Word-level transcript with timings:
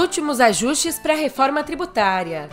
últimos 0.00 0.40
ajustes 0.40 0.98
para 0.98 1.12
a 1.12 1.16
reforma 1.16 1.62
tributária. 1.62 2.48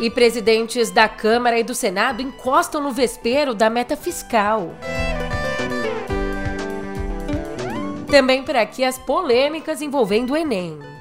E 0.00 0.08
presidentes 0.08 0.90
da 0.90 1.08
Câmara 1.08 1.58
e 1.58 1.64
do 1.64 1.74
Senado 1.74 2.22
encostam 2.22 2.80
no 2.80 2.92
vespeiro 2.92 3.54
da 3.54 3.68
meta 3.68 3.96
fiscal. 3.96 4.74
Também 8.08 8.44
por 8.44 8.54
aqui 8.54 8.84
as 8.84 8.96
polêmicas 8.98 9.82
envolvendo 9.82 10.32
o 10.32 10.36
Enem. 10.36 10.95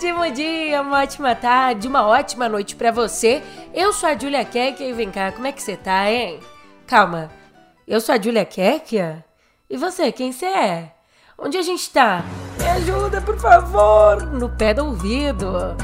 Ótimo 0.00 0.30
dia, 0.30 0.80
uma 0.80 1.02
ótima 1.02 1.34
tarde, 1.34 1.86
uma 1.86 2.06
ótima 2.06 2.48
noite 2.48 2.74
para 2.74 2.90
você. 2.90 3.42
Eu 3.74 3.92
sou 3.92 4.08
a 4.08 4.16
Julia 4.16 4.42
Kekia 4.46 4.88
e 4.88 4.94
vem 4.94 5.10
cá, 5.10 5.30
como 5.30 5.46
é 5.46 5.52
que 5.52 5.62
você 5.62 5.76
tá, 5.76 6.10
hein? 6.10 6.40
Calma, 6.86 7.30
eu 7.86 8.00
sou 8.00 8.14
a 8.14 8.18
Julia 8.18 8.46
Kekia? 8.46 9.22
E 9.68 9.76
você, 9.76 10.10
quem 10.10 10.32
você 10.32 10.46
é? 10.46 10.92
Onde 11.38 11.58
a 11.58 11.62
gente 11.62 11.90
tá? 11.90 12.24
Me 12.58 12.66
ajuda, 12.66 13.20
por 13.20 13.38
favor! 13.38 14.22
No 14.22 14.48
pé 14.48 14.72
do 14.72 14.86
ouvido. 14.86 15.76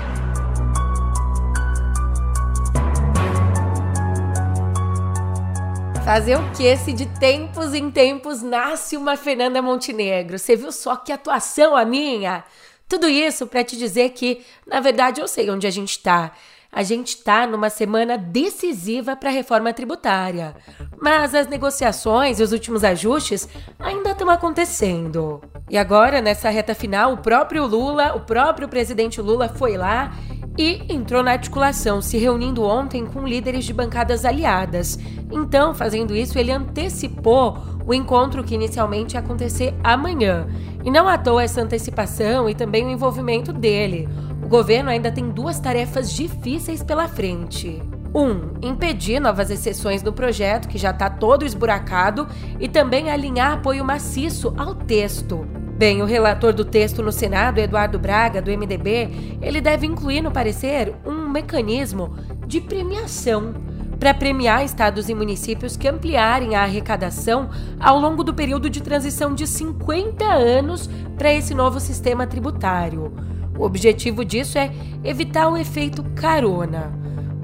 Fazer 6.06 6.36
o 6.36 6.50
que 6.52 6.74
se 6.78 6.92
de 6.94 7.04
tempos 7.04 7.74
em 7.74 7.90
tempos 7.90 8.40
nasce 8.40 8.96
uma 8.96 9.14
Fernanda 9.16 9.60
Montenegro? 9.60 10.38
Você 10.38 10.56
viu 10.56 10.72
só 10.72 10.96
que 10.96 11.12
atuação 11.12 11.76
a 11.76 11.84
minha? 11.84 12.44
Tudo 12.88 13.08
isso 13.08 13.46
para 13.46 13.64
te 13.64 13.76
dizer 13.76 14.10
que, 14.10 14.44
na 14.66 14.80
verdade, 14.80 15.20
eu 15.20 15.26
sei 15.26 15.50
onde 15.50 15.66
a 15.66 15.70
gente 15.70 15.90
está. 15.90 16.32
A 16.70 16.82
gente 16.82 17.16
está 17.16 17.46
numa 17.46 17.70
semana 17.70 18.18
decisiva 18.18 19.16
para 19.16 19.30
a 19.30 19.32
reforma 19.32 19.72
tributária. 19.72 20.54
Mas 21.00 21.34
as 21.34 21.48
negociações 21.48 22.38
e 22.38 22.42
os 22.42 22.52
últimos 22.52 22.84
ajustes 22.84 23.48
ainda 23.78 24.10
estão 24.10 24.28
acontecendo. 24.28 25.42
E 25.70 25.78
agora, 25.78 26.20
nessa 26.20 26.50
reta 26.50 26.74
final, 26.74 27.14
o 27.14 27.18
próprio 27.18 27.66
Lula, 27.66 28.14
o 28.14 28.20
próprio 28.20 28.68
presidente 28.68 29.20
Lula 29.20 29.48
foi 29.48 29.76
lá 29.76 30.12
e 30.58 30.82
entrou 30.88 31.22
na 31.22 31.32
articulação, 31.32 32.00
se 32.00 32.18
reunindo 32.18 32.62
ontem 32.62 33.04
com 33.06 33.26
líderes 33.26 33.64
de 33.64 33.72
bancadas 33.72 34.24
aliadas. 34.24 34.98
Então, 35.30 35.74
fazendo 35.74 36.14
isso, 36.14 36.38
ele 36.38 36.52
antecipou 36.52 37.75
o 37.86 37.94
encontro 37.94 38.42
que 38.42 38.54
inicialmente 38.54 39.14
ia 39.14 39.20
acontecer 39.20 39.72
amanhã. 39.82 40.46
E 40.84 40.90
não 40.90 41.08
à 41.08 41.16
toa 41.16 41.44
essa 41.44 41.62
antecipação 41.62 42.50
e 42.50 42.54
também 42.54 42.84
o 42.84 42.90
envolvimento 42.90 43.52
dele. 43.52 44.08
O 44.42 44.48
governo 44.48 44.90
ainda 44.90 45.10
tem 45.10 45.30
duas 45.30 45.60
tarefas 45.60 46.12
difíceis 46.12 46.82
pela 46.82 47.06
frente. 47.08 47.80
1. 48.14 48.20
Um, 48.20 48.54
impedir 48.62 49.20
novas 49.20 49.50
exceções 49.50 50.02
no 50.02 50.12
projeto, 50.12 50.68
que 50.68 50.78
já 50.78 50.90
está 50.90 51.10
todo 51.10 51.44
esburacado, 51.44 52.26
e 52.58 52.68
também 52.68 53.10
alinhar 53.10 53.52
apoio 53.52 53.84
maciço 53.84 54.54
ao 54.56 54.74
texto. 54.74 55.46
Bem, 55.76 56.00
o 56.00 56.06
relator 56.06 56.54
do 56.54 56.64
texto 56.64 57.02
no 57.02 57.12
Senado, 57.12 57.58
Eduardo 57.58 57.98
Braga, 57.98 58.40
do 58.40 58.50
MDB, 58.50 59.38
ele 59.42 59.60
deve 59.60 59.86
incluir 59.86 60.22
no 60.22 60.30
parecer 60.30 60.94
um 61.04 61.28
mecanismo 61.28 62.16
de 62.46 62.60
premiação 62.62 63.52
para 63.98 64.14
premiar 64.14 64.64
estados 64.64 65.08
e 65.08 65.14
municípios 65.14 65.76
que 65.76 65.88
ampliarem 65.88 66.54
a 66.54 66.62
arrecadação 66.62 67.50
ao 67.80 67.98
longo 67.98 68.22
do 68.22 68.34
período 68.34 68.68
de 68.68 68.82
transição 68.82 69.34
de 69.34 69.46
50 69.46 70.24
anos 70.24 70.88
para 71.16 71.32
esse 71.32 71.54
novo 71.54 71.80
sistema 71.80 72.26
tributário. 72.26 73.12
O 73.58 73.64
objetivo 73.64 74.24
disso 74.24 74.58
é 74.58 74.70
evitar 75.02 75.48
o 75.48 75.56
efeito 75.56 76.02
carona. 76.14 76.92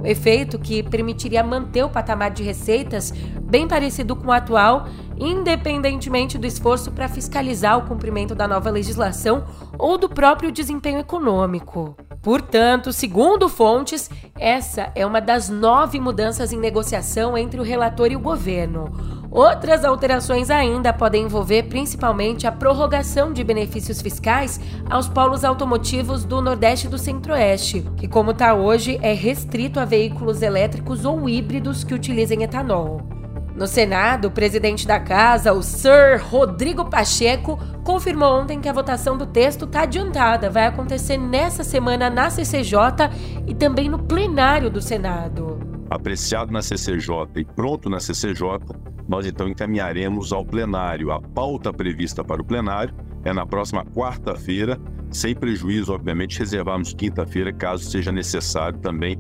O 0.03 0.07
efeito 0.07 0.59
que 0.59 0.83
permitiria 0.83 1.45
manter 1.45 1.85
o 1.85 1.89
patamar 1.89 2.33
de 2.33 2.43
receitas 2.43 3.13
bem 3.41 3.69
parecido 3.69 4.17
com 4.17 4.29
o 4.29 4.33
atual, 4.33 4.89
independentemente 5.17 6.37
do 6.37 6.47
esforço 6.47 6.91
para 6.91 7.09
fiscalizar 7.09 7.79
o 7.79 7.87
cumprimento 7.87 8.35
da 8.35 8.49
nova 8.49 8.69
legislação 8.69 9.45
ou 9.79 9.97
do 9.97 10.09
próprio 10.09 10.51
desempenho 10.51 10.99
econômico. 10.99 11.97
Portanto, 12.23 12.93
segundo 12.93 13.49
fontes, 13.49 14.09
essa 14.39 14.93
é 14.95 15.05
uma 15.05 15.21
das 15.21 15.49
nove 15.49 15.99
mudanças 15.99 16.53
em 16.53 16.59
negociação 16.59 17.37
entre 17.37 17.59
o 17.61 17.65
relator 17.65 18.13
e 18.13 18.17
o 18.17 18.21
governo. 18.21 18.93
Outras 19.29 19.85
alterações 19.85 20.51
ainda 20.51 20.93
podem 20.93 21.25
envolver 21.25 21.65
principalmente 21.65 22.47
a 22.47 22.53
prorrogação 22.53 23.33
de 23.33 23.43
benefícios 23.43 24.01
fiscais 24.01 24.61
aos 24.89 25.09
polos 25.09 25.43
automotivos 25.43 26.25
do 26.25 26.41
Nordeste 26.41 26.87
e 26.87 26.91
do 26.91 26.99
Centro-Oeste, 26.99 27.85
que, 27.97 28.07
como 28.07 28.31
está 28.31 28.55
hoje, 28.55 29.01
é 29.03 29.13
restrito 29.15 29.81
a 29.81 29.85
veículos 29.85 30.43
elétricos 30.43 31.05
ou 31.05 31.29
híbridos 31.29 31.83
que 31.83 31.95
utilizem 31.95 32.43
etanol. 32.43 33.22
No 33.55 33.67
Senado, 33.67 34.29
o 34.29 34.31
presidente 34.31 34.87
da 34.87 34.99
casa, 34.99 35.53
o 35.53 35.63
Sir 35.63 36.23
Rodrigo 36.23 36.89
Pacheco, 36.89 37.59
confirmou 37.85 38.41
ontem 38.41 38.61
que 38.61 38.69
a 38.69 38.73
votação 38.73 39.19
do 39.19 39.27
texto 39.27 39.67
está 39.67 39.83
adiantada, 39.83 40.49
vai 40.49 40.67
acontecer 40.67 41.19
nessa 41.19 41.63
semana 41.63 42.09
na 42.09 42.31
CCJ 42.31 42.79
e 43.47 43.55
também 43.55 43.91
no 43.91 43.99
plenário 43.99 44.71
do 44.71 44.81
Senado. 44.81 45.61
Apreciado 45.91 46.51
na 46.51 46.63
CCJ 46.63 47.29
e 47.37 47.45
pronto 47.45 47.91
na 47.91 48.01
CCJ, 48.01 48.59
nós 49.07 49.27
então 49.27 49.47
encaminharemos 49.47 50.33
ao 50.33 50.47
plenário. 50.47 51.13
A 51.13 51.21
pauta 51.21 51.75
prevista 51.75 52.25
para 52.25 52.41
o 52.41 52.45
plenário 52.45 52.95
é 53.23 53.35
na 53.35 53.45
próxima 53.45 53.85
quarta-feira, 53.85 54.81
sem 55.11 55.35
prejuízo, 55.35 55.93
obviamente, 55.93 56.39
reservarmos 56.39 56.95
quinta-feira, 56.95 57.53
caso 57.53 57.85
seja 57.85 58.11
necessário 58.11 58.79
também 58.79 59.19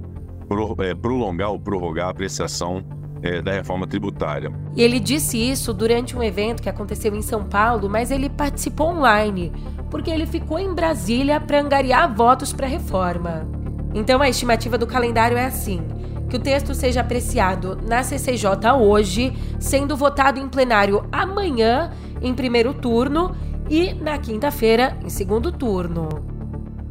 é, 0.78 0.94
prolongar 0.94 1.50
ou 1.50 1.60
prorrogar 1.60 2.06
a 2.06 2.10
apreciação 2.10 2.82
é, 3.22 3.40
da 3.40 3.52
reforma 3.52 3.86
tributária. 3.86 4.52
E 4.74 4.82
ele 4.82 4.98
disse 4.98 5.38
isso 5.38 5.72
durante 5.72 6.16
um 6.16 6.22
evento 6.22 6.62
que 6.62 6.68
aconteceu 6.68 7.14
em 7.14 7.22
São 7.22 7.44
Paulo, 7.44 7.88
mas 7.88 8.10
ele 8.10 8.28
participou 8.28 8.88
online, 8.88 9.52
porque 9.90 10.10
ele 10.10 10.26
ficou 10.26 10.58
em 10.58 10.74
Brasília 10.74 11.40
para 11.40 11.60
angariar 11.60 12.12
votos 12.12 12.52
para 12.52 12.66
a 12.66 12.70
reforma. 12.70 13.46
Então 13.94 14.20
a 14.20 14.28
estimativa 14.28 14.76
do 14.76 14.86
calendário 14.86 15.36
é 15.36 15.44
assim: 15.44 15.82
que 16.28 16.36
o 16.36 16.40
texto 16.40 16.74
seja 16.74 17.02
apreciado 17.02 17.78
na 17.86 18.02
CCJ 18.02 18.72
hoje, 18.80 19.32
sendo 19.60 19.96
votado 19.96 20.40
em 20.40 20.48
plenário 20.48 21.04
amanhã, 21.12 21.92
em 22.20 22.34
primeiro 22.34 22.72
turno, 22.72 23.36
e 23.68 23.94
na 23.94 24.18
quinta-feira, 24.18 24.96
em 25.04 25.08
segundo 25.08 25.52
turno. 25.52 26.31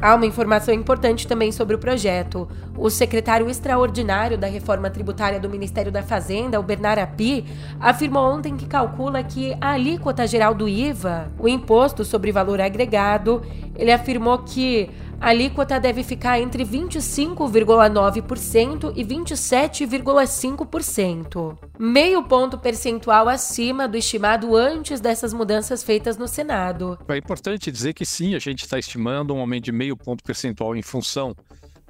Há 0.01 0.15
uma 0.15 0.25
informação 0.25 0.73
importante 0.73 1.27
também 1.27 1.51
sobre 1.51 1.75
o 1.75 1.77
projeto. 1.77 2.49
O 2.75 2.89
secretário 2.89 3.47
extraordinário 3.47 4.35
da 4.35 4.47
reforma 4.47 4.89
tributária 4.89 5.39
do 5.39 5.47
Ministério 5.47 5.91
da 5.91 6.01
Fazenda, 6.01 6.59
o 6.59 6.63
Bernard 6.63 7.01
Api, 7.01 7.45
afirmou 7.79 8.23
ontem 8.23 8.57
que 8.57 8.65
calcula 8.65 9.23
que 9.23 9.55
a 9.61 9.73
alíquota 9.73 10.25
geral 10.25 10.55
do 10.55 10.67
IVA, 10.67 11.27
o 11.37 11.47
imposto 11.47 12.03
sobre 12.03 12.31
valor 12.31 12.59
agregado, 12.59 13.43
ele 13.75 13.91
afirmou 13.91 14.39
que 14.39 14.89
a 15.21 15.29
alíquota 15.29 15.79
deve 15.79 16.03
ficar 16.03 16.41
entre 16.41 16.65
25,9% 16.65 18.91
e 18.95 19.05
27,5%, 19.05 21.57
meio 21.77 22.23
ponto 22.23 22.57
percentual 22.57 23.29
acima 23.29 23.87
do 23.87 23.95
estimado 23.95 24.55
antes 24.55 24.99
dessas 24.99 25.31
mudanças 25.31 25.83
feitas 25.83 26.17
no 26.17 26.27
Senado. 26.27 26.97
É 27.07 27.17
importante 27.17 27.71
dizer 27.71 27.93
que 27.93 28.03
sim, 28.03 28.33
a 28.33 28.39
gente 28.39 28.63
está 28.63 28.79
estimando 28.79 29.35
um 29.35 29.39
aumento 29.39 29.65
de 29.65 29.71
meio 29.71 29.95
ponto 29.95 30.23
percentual 30.23 30.75
em 30.75 30.81
função 30.81 31.35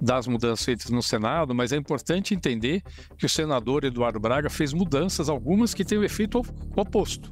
das 0.01 0.27
mudanças 0.27 0.65
feitas 0.65 0.89
no 0.89 1.01
Senado, 1.01 1.55
mas 1.55 1.71
é 1.71 1.77
importante 1.77 2.33
entender 2.33 2.83
que 3.17 3.25
o 3.25 3.29
senador 3.29 3.85
Eduardo 3.85 4.19
Braga 4.19 4.49
fez 4.49 4.73
mudanças, 4.73 5.29
algumas 5.29 5.73
que 5.73 5.85
têm 5.85 5.97
o 5.97 6.03
efeito 6.03 6.41
oposto 6.75 7.31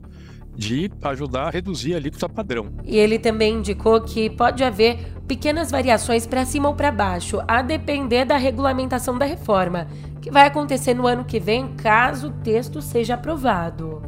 de 0.60 0.92
ajudar 1.04 1.48
a 1.48 1.50
reduzir 1.50 1.94
a 1.94 1.98
alíquota 1.98 2.28
padrão. 2.28 2.68
E 2.84 2.98
ele 2.98 3.18
também 3.18 3.56
indicou 3.56 4.02
que 4.02 4.30
pode 4.30 4.62
haver 4.62 5.00
pequenas 5.26 5.72
variações 5.72 6.28
para 6.28 6.44
cima 6.44 6.68
ou 6.68 6.76
para 6.76 6.92
baixo, 6.92 7.42
a 7.48 7.62
depender 7.62 8.26
da 8.26 8.36
regulamentação 8.36 9.18
da 9.18 9.26
reforma, 9.26 9.88
que 10.22 10.30
vai 10.30 10.46
acontecer 10.46 10.94
no 10.94 11.08
ano 11.08 11.24
que 11.24 11.40
vem, 11.40 11.76
caso 11.76 12.28
o 12.28 12.32
texto 12.44 12.82
seja 12.82 13.14
aprovado. 13.14 14.02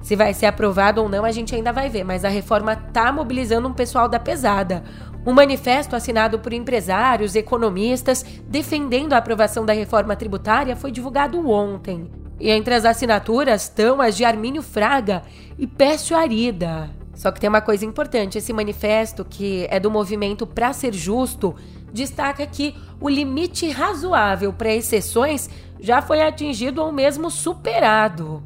Se 0.00 0.14
vai 0.14 0.32
ser 0.32 0.46
aprovado 0.46 1.02
ou 1.02 1.08
não, 1.08 1.24
a 1.24 1.32
gente 1.32 1.56
ainda 1.56 1.72
vai 1.72 1.88
ver, 1.88 2.04
mas 2.04 2.24
a 2.24 2.28
reforma 2.28 2.74
está 2.74 3.10
mobilizando 3.10 3.66
um 3.66 3.72
pessoal 3.72 4.08
da 4.08 4.20
pesada. 4.20 4.84
Um 5.26 5.32
manifesto 5.32 5.96
assinado 5.96 6.38
por 6.38 6.52
empresários, 6.52 7.34
economistas, 7.34 8.24
defendendo 8.46 9.12
a 9.12 9.16
aprovação 9.16 9.66
da 9.66 9.72
reforma 9.72 10.14
tributária 10.14 10.76
foi 10.76 10.92
divulgado 10.92 11.50
ontem. 11.50 12.08
E 12.38 12.50
entre 12.50 12.74
as 12.74 12.84
assinaturas 12.84 13.62
estão 13.62 14.00
as 14.00 14.16
de 14.16 14.24
Armínio 14.24 14.62
Fraga 14.62 15.22
e 15.58 15.66
Pécio 15.66 16.16
Arida. 16.16 16.90
Só 17.14 17.32
que 17.32 17.40
tem 17.40 17.48
uma 17.48 17.62
coisa 17.62 17.84
importante: 17.84 18.38
esse 18.38 18.52
manifesto, 18.52 19.24
que 19.24 19.66
é 19.70 19.80
do 19.80 19.90
movimento 19.90 20.46
Pra 20.46 20.72
Ser 20.72 20.92
Justo, 20.92 21.54
destaca 21.92 22.46
que 22.46 22.74
o 23.00 23.08
limite 23.08 23.68
razoável 23.70 24.52
para 24.52 24.74
exceções 24.74 25.48
já 25.80 26.02
foi 26.02 26.22
atingido 26.22 26.82
ou 26.82 26.92
mesmo 26.92 27.30
superado. 27.30 28.42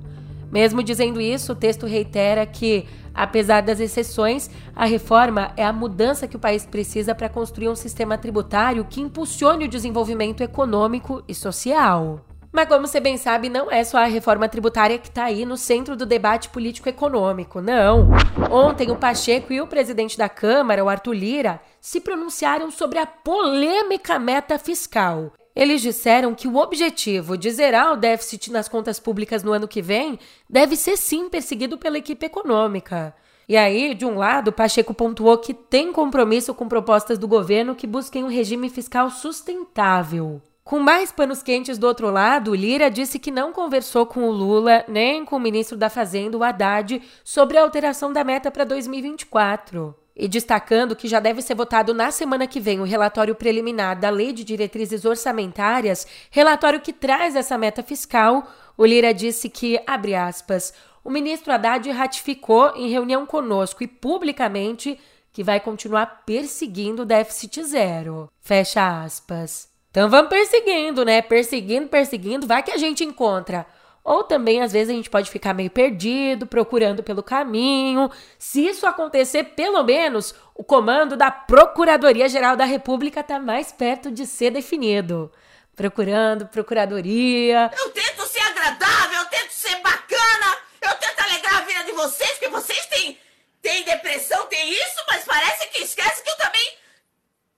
Mesmo 0.53 0.83
dizendo 0.83 1.21
isso, 1.21 1.53
o 1.53 1.57
texto 1.57 1.87
reitera 1.87 2.45
que, 2.45 2.87
apesar 3.15 3.61
das 3.61 3.79
exceções, 3.79 4.51
a 4.75 4.85
reforma 4.85 5.53
é 5.57 5.65
a 5.65 5.73
mudança 5.73 6.27
que 6.27 6.37
o 6.37 6.41
país 6.41 6.67
precisa 6.67 7.15
para 7.15 7.29
construir 7.29 7.69
um 7.69 7.77
sistema 7.77 8.19
tributário 8.19 8.85
que 8.85 9.01
impulsione 9.01 9.67
o 9.67 9.69
desenvolvimento 9.69 10.43
econômico 10.43 11.23
e 11.29 11.35
social. 11.35 12.25
Mas, 12.53 12.67
como 12.67 12.87
você 12.87 12.99
bem 12.99 13.17
sabe, 13.17 13.49
não 13.49 13.71
é 13.71 13.85
só 13.85 13.99
a 13.99 14.07
reforma 14.07 14.49
tributária 14.49 14.99
que 14.99 15.09
está 15.09 15.25
aí 15.25 15.45
no 15.45 15.57
centro 15.57 15.95
do 15.95 16.05
debate 16.05 16.49
político-econômico, 16.49 17.61
não. 17.61 18.09
Ontem, 18.51 18.91
o 18.91 18.97
Pacheco 18.97 19.53
e 19.53 19.61
o 19.61 19.69
presidente 19.69 20.19
da 20.19 20.29
Câmara, 20.29 20.85
o 20.85 20.89
Arthur 20.89 21.13
Lira, 21.13 21.61
se 21.81 22.01
pronunciaram 22.01 22.69
sobre 22.71 22.99
a 22.99 23.07
polêmica 23.07 24.19
meta 24.19 24.59
fiscal. 24.59 25.33
Eles 25.55 25.81
disseram 25.81 26.35
que 26.35 26.49
o 26.49 26.57
objetivo 26.57 27.37
de 27.37 27.51
zerar 27.51 27.93
o 27.93 27.97
déficit 27.97 28.51
nas 28.51 28.69
contas 28.69 28.99
públicas 28.99 29.45
no 29.45 29.53
ano 29.53 29.69
que 29.69 29.81
vem 29.81 30.19
deve 30.49 30.75
ser 30.75 30.97
sim 30.97 31.29
perseguido 31.29 31.79
pela 31.79 31.99
equipe 31.99 32.27
econômica. 32.27 33.15
E 33.49 33.57
aí, 33.57 33.95
de 33.95 34.05
um 34.05 34.17
lado, 34.17 34.53
Pacheco 34.53 34.95
pontuou 34.95 35.39
que 35.39 35.55
tem 35.55 35.93
compromisso 35.93 36.53
com 36.55 36.69
propostas 36.69 37.19
do 37.19 37.29
governo 37.29 37.75
que 37.77 37.87
busquem 37.87 38.25
um 38.25 38.29
regime 38.29 38.71
fiscal 38.71 39.11
sustentável. 39.11 40.41
Com 40.71 40.79
mais 40.79 41.11
panos 41.11 41.43
quentes 41.43 41.79
do 41.79 41.87
outro 41.89 42.13
lado, 42.13 42.55
Lira 42.55 42.89
disse 42.89 43.19
que 43.19 43.33
não 43.33 43.53
conversou 43.53 44.07
com 44.07 44.29
o 44.29 44.31
Lula 44.31 44.85
nem 44.87 45.25
com 45.25 45.35
o 45.35 45.41
ministro 45.41 45.77
da 45.77 45.91
Fazenda, 45.91 46.39
o 46.39 46.45
Haddad, 46.45 47.03
sobre 47.25 47.59
a 47.59 47.63
alteração 47.63 48.13
da 48.13 48.23
meta 48.23 48.53
para 48.53 48.63
2024. 48.63 49.93
E 50.15 50.29
destacando 50.29 50.95
que 50.95 51.09
já 51.09 51.19
deve 51.19 51.43
ser 51.43 51.57
votado 51.57 51.93
na 51.93 52.13
semana 52.13 52.47
que 52.47 52.61
vem 52.61 52.79
o 52.79 52.85
relatório 52.85 53.35
preliminar 53.35 53.99
da 53.99 54.11
Lei 54.11 54.33
de 54.33 54.45
Diretrizes 54.45 55.05
Orçamentárias, 55.05 56.07
relatório 56.31 56.81
que 56.81 56.93
traz 56.93 57.35
essa 57.35 57.59
meta 57.59 57.83
fiscal, 57.83 58.49
o 58.79 58.87
Lira 58.87 59.13
disse 59.13 59.51
que, 59.51 59.83
abre 59.89 60.15
aspas, 60.15 60.73
o 61.03 61.11
ministro 61.11 61.53
Haddad 61.53 61.91
ratificou 61.91 62.77
em 62.77 62.89
reunião 62.89 63.27
conosco 63.27 63.83
e 63.83 63.89
publicamente 63.89 64.97
que 65.33 65.43
vai 65.43 65.59
continuar 65.59 66.23
perseguindo 66.25 67.03
o 67.03 67.07
déficit 67.07 67.61
zero. 67.65 68.31
Fecha 68.41 69.03
aspas. 69.03 69.70
Então 69.91 70.09
vamos 70.09 70.29
perseguindo, 70.29 71.05
né? 71.05 71.21
Perseguindo, 71.21 71.89
perseguindo, 71.89 72.47
vai 72.47 72.63
que 72.63 72.71
a 72.71 72.77
gente 72.77 73.05
encontra. 73.05 73.67
Ou 74.03 74.25
também, 74.25 74.63
às 74.63 74.73
vezes, 74.73 74.91
a 74.91 74.97
gente 74.97 75.11
pode 75.11 75.31
ficar 75.31 75.53
meio 75.53 75.71
perdido, 75.71 76.47
procurando 76.47 77.03
pelo 77.03 77.23
caminho. 77.23 78.11
Se 78.39 78.67
isso 78.67 78.87
acontecer, 78.87 79.45
pelo 79.55 79.83
menos 79.83 80.35
o 80.55 80.65
comando 80.65 81.17
da 81.17 81.31
Procuradoria-Geral 81.31 82.57
da 82.57 82.65
República 82.65 83.21
está 83.21 83.39
mais 83.39 83.73
perto 83.73 84.11
de 84.11 84.27
ser 84.27 84.53
definido. 84.53 85.31
Procurando, 85.77 86.47
Procuradoria. 86.47 87.71
Eu 87.77 87.91
tento 87.91 88.27
ser 88.27 88.41
agradável, 88.41 89.21
eu 89.21 89.27
tento 89.27 89.51
ser 89.51 89.77
bacana, 89.81 90.57
eu 90.81 90.95
tento 90.95 91.21
alegrar 91.21 91.59
a 91.59 91.61
vida 91.63 91.85
de 91.85 91.93
vocês, 91.93 92.31
porque 92.33 92.49
vocês 92.49 92.87
têm, 92.87 93.19
têm 93.61 93.85
depressão, 93.85 94.47
têm 94.47 94.73
isso, 94.73 95.05
mas 95.09 95.25
parece 95.25 95.69
que 95.69 95.83
esquece 95.83 96.23
que 96.23 96.31
eu 96.31 96.37
também 96.37 96.75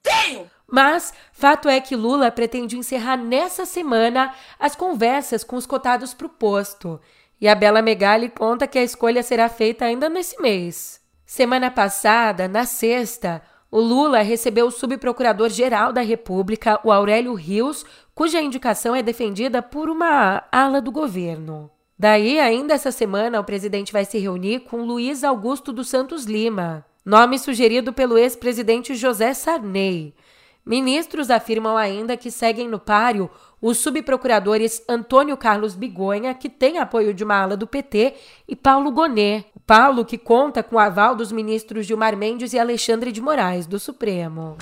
tenho. 0.01 0.51
Mas 0.73 1.13
fato 1.31 1.69
é 1.69 1.79
que 1.79 1.95
Lula 1.95 2.31
pretende 2.31 2.75
encerrar 2.75 3.15
nessa 3.15 3.63
semana 3.63 4.33
as 4.59 4.75
conversas 4.75 5.43
com 5.43 5.55
os 5.55 5.67
cotados 5.67 6.15
para 6.15 6.25
o 6.25 6.29
posto. 6.31 6.99
E 7.39 7.47
a 7.47 7.53
Bela 7.53 7.79
Megali 7.79 8.27
conta 8.27 8.65
que 8.65 8.79
a 8.79 8.83
escolha 8.83 9.21
será 9.21 9.47
feita 9.49 9.85
ainda 9.85 10.09
nesse 10.09 10.41
mês. 10.41 10.99
Semana 11.27 11.69
passada, 11.69 12.47
na 12.47 12.65
sexta, 12.65 13.43
o 13.69 13.79
Lula 13.79 14.23
recebeu 14.23 14.65
o 14.65 14.71
subprocurador-geral 14.71 15.93
da 15.93 16.01
República, 16.01 16.79
o 16.83 16.91
Aurélio 16.91 17.35
Rios, 17.35 17.85
cuja 18.15 18.41
indicação 18.41 18.95
é 18.95 19.03
defendida 19.03 19.61
por 19.61 19.91
uma 19.91 20.43
ala 20.51 20.81
do 20.81 20.91
governo. 20.91 21.69
Daí, 21.99 22.39
ainda 22.39 22.73
essa 22.73 22.91
semana, 22.91 23.39
o 23.39 23.43
presidente 23.43 23.93
vai 23.93 24.05
se 24.05 24.17
reunir 24.17 24.61
com 24.61 24.81
Luiz 24.81 25.23
Augusto 25.23 25.71
dos 25.71 25.87
Santos 25.87 26.25
Lima, 26.25 26.83
nome 27.05 27.37
sugerido 27.37 27.93
pelo 27.93 28.17
ex-presidente 28.17 28.95
José 28.95 29.35
Sarney. 29.35 30.15
Ministros 30.65 31.29
afirmam 31.29 31.75
ainda 31.75 32.15
que 32.15 32.31
seguem 32.31 32.69
no 32.69 32.79
páreo 32.79 33.29
os 33.61 33.79
subprocuradores 33.79 34.81
Antônio 34.87 35.35
Carlos 35.35 35.75
Bigonha, 35.75 36.33
que 36.33 36.47
tem 36.49 36.77
apoio 36.77 37.13
de 37.13 37.21
uma 37.21 37.35
ala 37.35 37.57
do 37.57 37.67
PT, 37.67 38.13
e 38.47 38.55
Paulo 38.55 38.89
Gonet. 38.89 39.45
Paulo, 39.67 40.05
que 40.05 40.17
conta 40.17 40.63
com 40.63 40.77
o 40.77 40.79
aval 40.79 41.15
dos 41.15 41.33
ministros 41.33 41.85
Gilmar 41.85 42.15
Mendes 42.15 42.53
e 42.53 42.59
Alexandre 42.59 43.11
de 43.11 43.21
Moraes, 43.21 43.65
do 43.65 43.77
Supremo. 43.77 44.57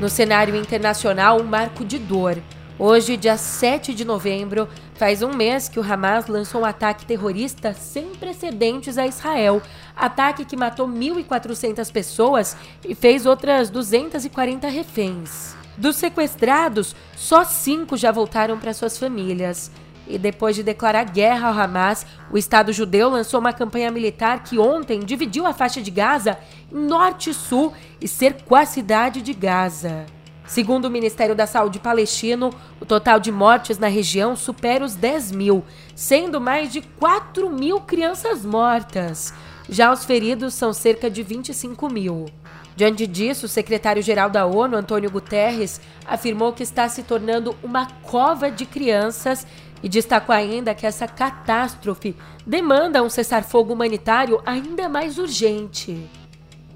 No 0.00 0.08
cenário 0.08 0.54
internacional, 0.54 1.40
um 1.40 1.44
marco 1.44 1.84
de 1.84 1.98
dor. 1.98 2.40
Hoje, 2.82 3.18
dia 3.18 3.36
7 3.36 3.92
de 3.92 4.06
novembro, 4.06 4.66
faz 4.94 5.22
um 5.22 5.34
mês 5.34 5.68
que 5.68 5.78
o 5.78 5.82
Hamas 5.82 6.28
lançou 6.28 6.62
um 6.62 6.64
ataque 6.64 7.04
terrorista 7.04 7.74
sem 7.74 8.06
precedentes 8.14 8.96
a 8.96 9.06
Israel. 9.06 9.60
Ataque 10.00 10.44
que 10.44 10.56
matou 10.56 10.88
1.400 10.88 11.92
pessoas 11.92 12.56
e 12.88 12.94
fez 12.94 13.26
outras 13.26 13.68
240 13.68 14.68
reféns. 14.68 15.54
Dos 15.76 15.96
sequestrados, 15.96 16.96
só 17.16 17.44
cinco 17.44 17.96
já 17.96 18.10
voltaram 18.10 18.58
para 18.58 18.72
suas 18.72 18.98
famílias. 18.98 19.70
E 20.08 20.18
depois 20.18 20.56
de 20.56 20.62
declarar 20.62 21.04
guerra 21.04 21.48
ao 21.48 21.58
Hamas, 21.58 22.04
o 22.30 22.38
Estado 22.38 22.72
judeu 22.72 23.08
lançou 23.08 23.38
uma 23.38 23.52
campanha 23.52 23.90
militar 23.90 24.42
que 24.42 24.58
ontem 24.58 25.00
dividiu 25.00 25.46
a 25.46 25.52
faixa 25.52 25.80
de 25.80 25.90
Gaza 25.90 26.38
em 26.72 26.78
norte 26.78 27.30
e 27.30 27.34
sul 27.34 27.72
e 28.00 28.08
cercou 28.08 28.58
a 28.58 28.66
cidade 28.66 29.22
de 29.22 29.32
Gaza. 29.32 30.06
Segundo 30.46 30.86
o 30.86 30.90
Ministério 30.90 31.34
da 31.34 31.46
Saúde 31.46 31.78
palestino, 31.78 32.50
o 32.80 32.84
total 32.84 33.20
de 33.20 33.30
mortes 33.30 33.78
na 33.78 33.86
região 33.86 34.34
supera 34.34 34.84
os 34.84 34.96
10 34.96 35.30
mil, 35.30 35.64
sendo 35.94 36.40
mais 36.40 36.72
de 36.72 36.80
4 36.80 37.48
mil 37.48 37.80
crianças 37.80 38.44
mortas. 38.44 39.32
Já 39.72 39.92
os 39.92 40.04
feridos 40.04 40.54
são 40.54 40.72
cerca 40.72 41.08
de 41.08 41.22
25 41.22 41.88
mil. 41.88 42.26
Diante 42.74 43.06
disso, 43.06 43.46
o 43.46 43.48
secretário-geral 43.48 44.28
da 44.28 44.44
ONU, 44.44 44.76
Antônio 44.76 45.08
Guterres, 45.08 45.80
afirmou 46.04 46.52
que 46.52 46.64
está 46.64 46.88
se 46.88 47.04
tornando 47.04 47.56
uma 47.62 47.86
cova 48.02 48.50
de 48.50 48.66
crianças 48.66 49.46
e 49.80 49.88
destacou 49.88 50.34
ainda 50.34 50.74
que 50.74 50.84
essa 50.84 51.06
catástrofe 51.06 52.16
demanda 52.44 53.00
um 53.00 53.08
cessar-fogo 53.08 53.72
humanitário 53.72 54.42
ainda 54.44 54.88
mais 54.88 55.18
urgente. 55.18 56.10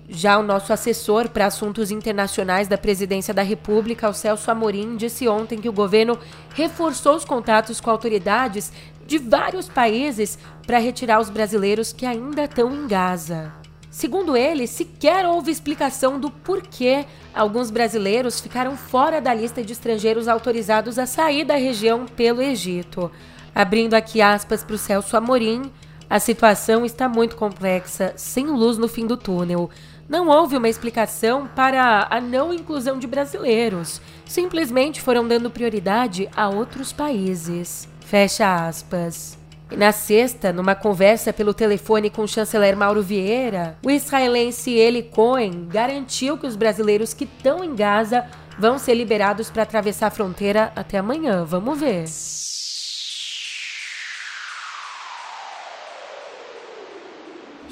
Já 0.08 0.38
o 0.38 0.42
nosso 0.42 0.73
assessor 0.73 1.30
para 1.30 1.46
assuntos 1.46 1.90
internacionais 1.90 2.68
da 2.68 2.76
Presidência 2.76 3.32
da 3.32 3.42
República, 3.42 4.08
o 4.08 4.12
Celso 4.12 4.50
Amorim, 4.50 4.96
disse 4.96 5.26
ontem 5.26 5.58
que 5.58 5.68
o 5.68 5.73
governo 5.73 6.18
reforçou 6.54 7.16
os 7.16 7.25
contatos 7.25 7.80
com 7.80 7.90
autoridades 7.90 8.70
de 9.06 9.18
vários 9.18 9.68
países 9.68 10.38
para 10.66 10.78
retirar 10.78 11.20
os 11.20 11.30
brasileiros 11.30 11.92
que 11.92 12.04
ainda 12.04 12.44
estão 12.44 12.75
em 12.75 12.87
Gaza. 12.87 13.52
Segundo 13.90 14.37
ele, 14.37 14.66
sequer 14.66 15.25
houve 15.25 15.50
explicação 15.50 16.18
do 16.18 16.30
porquê 16.30 17.06
alguns 17.32 17.70
brasileiros 17.70 18.40
ficaram 18.40 18.76
fora 18.76 19.20
da 19.20 19.32
lista 19.32 19.62
de 19.62 19.73
estrangeiros 19.73 20.28
autorizados 20.28 20.99
a 20.99 21.06
sair 21.06 21.44
da 21.44 21.54
região 21.54 22.04
pelo 22.04 22.42
Egito. 22.42 23.11
Abrindo 23.54 23.94
aqui 23.94 24.20
aspas 24.20 24.64
para 24.64 24.75
o 24.75 24.78
Celso 24.78 25.16
Amorim, 25.16 25.70
a 26.11 26.18
situação 26.18 26.84
está 26.84 27.08
muito 27.08 27.37
complexa, 27.37 28.12
sem 28.16 28.46
luz 28.46 28.76
no 28.76 28.88
fim 28.88 29.06
do 29.06 29.16
túnel. 29.16 29.70
Não 30.08 30.28
houve 30.28 30.56
uma 30.56 30.68
explicação 30.68 31.49
para 31.54 32.06
a 32.11 32.20
não 32.20 32.52
inclusão 32.52 32.99
de 32.99 33.06
brasileiros. 33.06 34.00
Simplesmente 34.26 35.00
foram 35.00 35.26
dando 35.26 35.50
prioridade 35.50 36.28
a 36.37 36.49
outros 36.49 36.92
países. 36.92 37.88
Fecha 38.00 38.66
aspas. 38.66 39.38
E 39.70 39.76
na 39.76 39.92
sexta, 39.92 40.52
numa 40.52 40.75
conversa 40.75 41.32
pelo 41.32 41.54
telefone 41.54 42.11
com 42.11 42.23
o 42.23 42.28
chanceler 42.28 42.76
Mauro 42.76 43.02
Vieira, 43.02 43.78
o 43.82 43.90
israelense 43.90 44.70
Eli 44.70 45.02
Cohen 45.02 45.66
garantiu 45.68 46.37
que 46.37 46.46
os 46.46 46.54
brasileiros 46.54 47.14
que 47.14 47.25
estão 47.25 47.64
em 47.64 47.75
Gaza 47.75 48.25
vão 48.58 48.78
ser 48.78 48.94
liberados 48.94 49.50
para 49.50 49.62
atravessar 49.62 50.08
a 50.08 50.11
fronteira 50.11 50.70
até 50.76 50.99
amanhã. 50.99 51.44
Vamos 51.44 51.80
ver. 51.80 52.04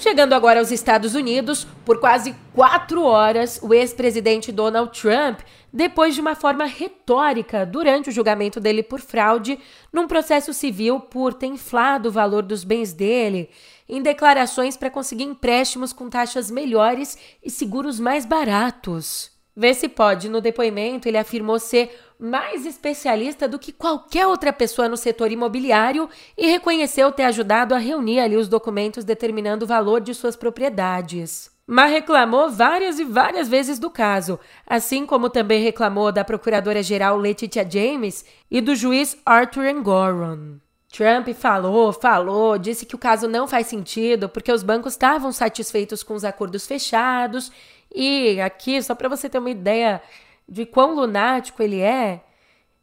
Chegando 0.02 0.32
agora 0.32 0.58
aos 0.58 0.72
Estados 0.72 1.14
Unidos, 1.14 1.64
por 1.84 2.00
quase 2.00 2.34
quatro 2.52 3.04
horas, 3.04 3.60
o 3.62 3.72
ex-presidente 3.72 4.50
Donald 4.50 5.00
Trump, 5.00 5.38
depois 5.72 6.16
de 6.16 6.20
uma 6.20 6.34
forma 6.34 6.64
retórica 6.64 7.64
durante 7.64 8.08
o 8.08 8.12
julgamento 8.12 8.58
dele 8.58 8.82
por 8.82 8.98
fraude, 8.98 9.60
num 9.92 10.08
processo 10.08 10.52
civil 10.52 10.98
por 10.98 11.32
ter 11.32 11.46
inflado 11.46 12.08
o 12.08 12.12
valor 12.12 12.42
dos 12.42 12.64
bens 12.64 12.92
dele, 12.92 13.48
em 13.88 14.02
declarações 14.02 14.76
para 14.76 14.90
conseguir 14.90 15.22
empréstimos 15.22 15.92
com 15.92 16.10
taxas 16.10 16.50
melhores 16.50 17.16
e 17.40 17.48
seguros 17.48 18.00
mais 18.00 18.26
baratos. 18.26 19.31
Vê 19.54 19.74
se 19.74 19.86
pode, 19.86 20.30
no 20.30 20.40
depoimento, 20.40 21.06
ele 21.06 21.18
afirmou 21.18 21.58
ser 21.58 21.94
mais 22.18 22.64
especialista 22.64 23.46
do 23.46 23.58
que 23.58 23.70
qualquer 23.70 24.26
outra 24.26 24.52
pessoa 24.52 24.88
no 24.88 24.96
setor 24.96 25.30
imobiliário 25.30 26.08
e 26.38 26.46
reconheceu 26.46 27.12
ter 27.12 27.24
ajudado 27.24 27.74
a 27.74 27.78
reunir 27.78 28.20
ali 28.20 28.36
os 28.36 28.48
documentos 28.48 29.04
determinando 29.04 29.64
o 29.64 29.68
valor 29.68 30.00
de 30.00 30.14
suas 30.14 30.36
propriedades. 30.36 31.50
mas 31.66 31.92
reclamou 31.92 32.50
várias 32.50 32.98
e 32.98 33.04
várias 33.04 33.48
vezes 33.48 33.78
do 33.78 33.88
caso, 33.90 34.38
assim 34.66 35.06
como 35.06 35.30
também 35.30 35.62
reclamou 35.62 36.10
da 36.10 36.24
procuradora-geral 36.24 37.16
Letitia 37.16 37.68
James 37.68 38.24
e 38.50 38.60
do 38.60 38.74
juiz 38.74 39.16
Arthur 39.24 39.66
Engoron. 39.66 40.56
Trump 40.92 41.28
falou, 41.30 41.90
falou, 41.90 42.58
disse 42.58 42.84
que 42.84 42.94
o 42.94 42.98
caso 42.98 43.26
não 43.26 43.48
faz 43.48 43.66
sentido 43.68 44.28
porque 44.28 44.52
os 44.52 44.62
bancos 44.62 44.92
estavam 44.92 45.32
satisfeitos 45.32 46.02
com 46.02 46.12
os 46.12 46.24
acordos 46.24 46.66
fechados. 46.66 47.50
E 47.94 48.40
aqui, 48.40 48.82
só 48.82 48.94
para 48.94 49.08
você 49.08 49.28
ter 49.28 49.38
uma 49.38 49.50
ideia 49.50 50.02
de 50.48 50.66
quão 50.66 50.94
lunático 50.94 51.62
ele 51.62 51.80
é, 51.80 52.22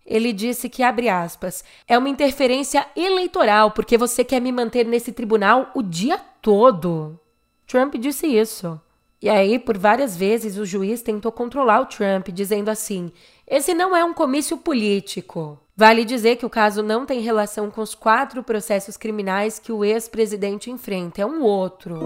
ele 0.06 0.34
disse 0.34 0.70
que, 0.70 0.82
abre 0.82 1.08
aspas, 1.08 1.64
é 1.88 1.98
uma 1.98 2.10
interferência 2.10 2.86
eleitoral 2.96 3.72
porque 3.72 3.98
você 3.98 4.24
quer 4.24 4.40
me 4.40 4.52
manter 4.52 4.86
nesse 4.86 5.12
tribunal 5.12 5.72
o 5.76 5.84
dia 5.84 6.18
todo. 6.42 7.20
Trump 7.68 7.96
disse 7.96 8.26
isso. 8.26 8.80
E 9.22 9.30
aí, 9.30 9.60
por 9.60 9.78
várias 9.78 10.16
vezes, 10.16 10.58
o 10.58 10.66
juiz 10.66 11.02
tentou 11.02 11.32
controlar 11.32 11.82
o 11.82 11.86
Trump, 11.86 12.30
dizendo 12.30 12.70
assim: 12.70 13.12
esse 13.46 13.74
não 13.74 13.96
é 13.96 14.04
um 14.04 14.14
comício 14.14 14.58
político. 14.58 15.60
Vale 15.76 16.06
dizer 16.06 16.38
que 16.38 16.46
o 16.46 16.50
caso 16.50 16.82
não 16.82 17.06
tem 17.06 17.20
relação 17.20 17.70
com 17.70 17.82
os 17.82 17.94
quatro 17.94 18.42
processos 18.44 18.98
criminais 18.98 19.60
que 19.60 19.72
o 19.72 19.84
ex-presidente 19.84 20.72
enfrenta, 20.72 21.22
é 21.22 21.26
um 21.26 21.42
outro. 21.42 22.00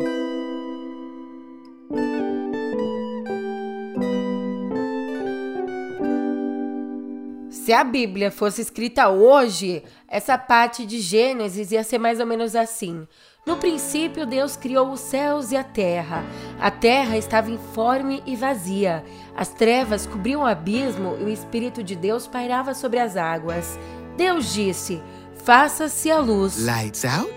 Se 7.63 7.71
a 7.71 7.81
Bíblia 7.81 8.29
fosse 8.29 8.61
escrita 8.61 9.07
hoje, 9.07 9.85
essa 10.09 10.37
parte 10.37 10.85
de 10.85 10.99
Gênesis 10.99 11.71
ia 11.71 11.81
ser 11.81 11.97
mais 11.97 12.19
ou 12.19 12.25
menos 12.25 12.57
assim. 12.57 13.07
No 13.45 13.55
princípio, 13.55 14.25
Deus 14.25 14.57
criou 14.57 14.91
os 14.91 14.99
céus 14.99 15.53
e 15.53 15.55
a 15.55 15.63
terra. 15.63 16.25
A 16.59 16.69
terra 16.69 17.17
estava 17.17 17.49
informe 17.49 18.21
e 18.25 18.35
vazia. 18.35 19.01
As 19.33 19.47
trevas 19.47 20.05
cobriam 20.05 20.41
o 20.41 20.45
abismo 20.45 21.15
e 21.21 21.23
o 21.23 21.29
Espírito 21.29 21.81
de 21.81 21.95
Deus 21.95 22.27
pairava 22.27 22.73
sobre 22.73 22.99
as 22.99 23.15
águas. 23.15 23.79
Deus 24.17 24.53
disse: 24.53 25.01
Faça-se 25.45 26.11
a 26.11 26.19
luz. 26.19 26.65
Lights 26.65 27.05
out 27.05 27.31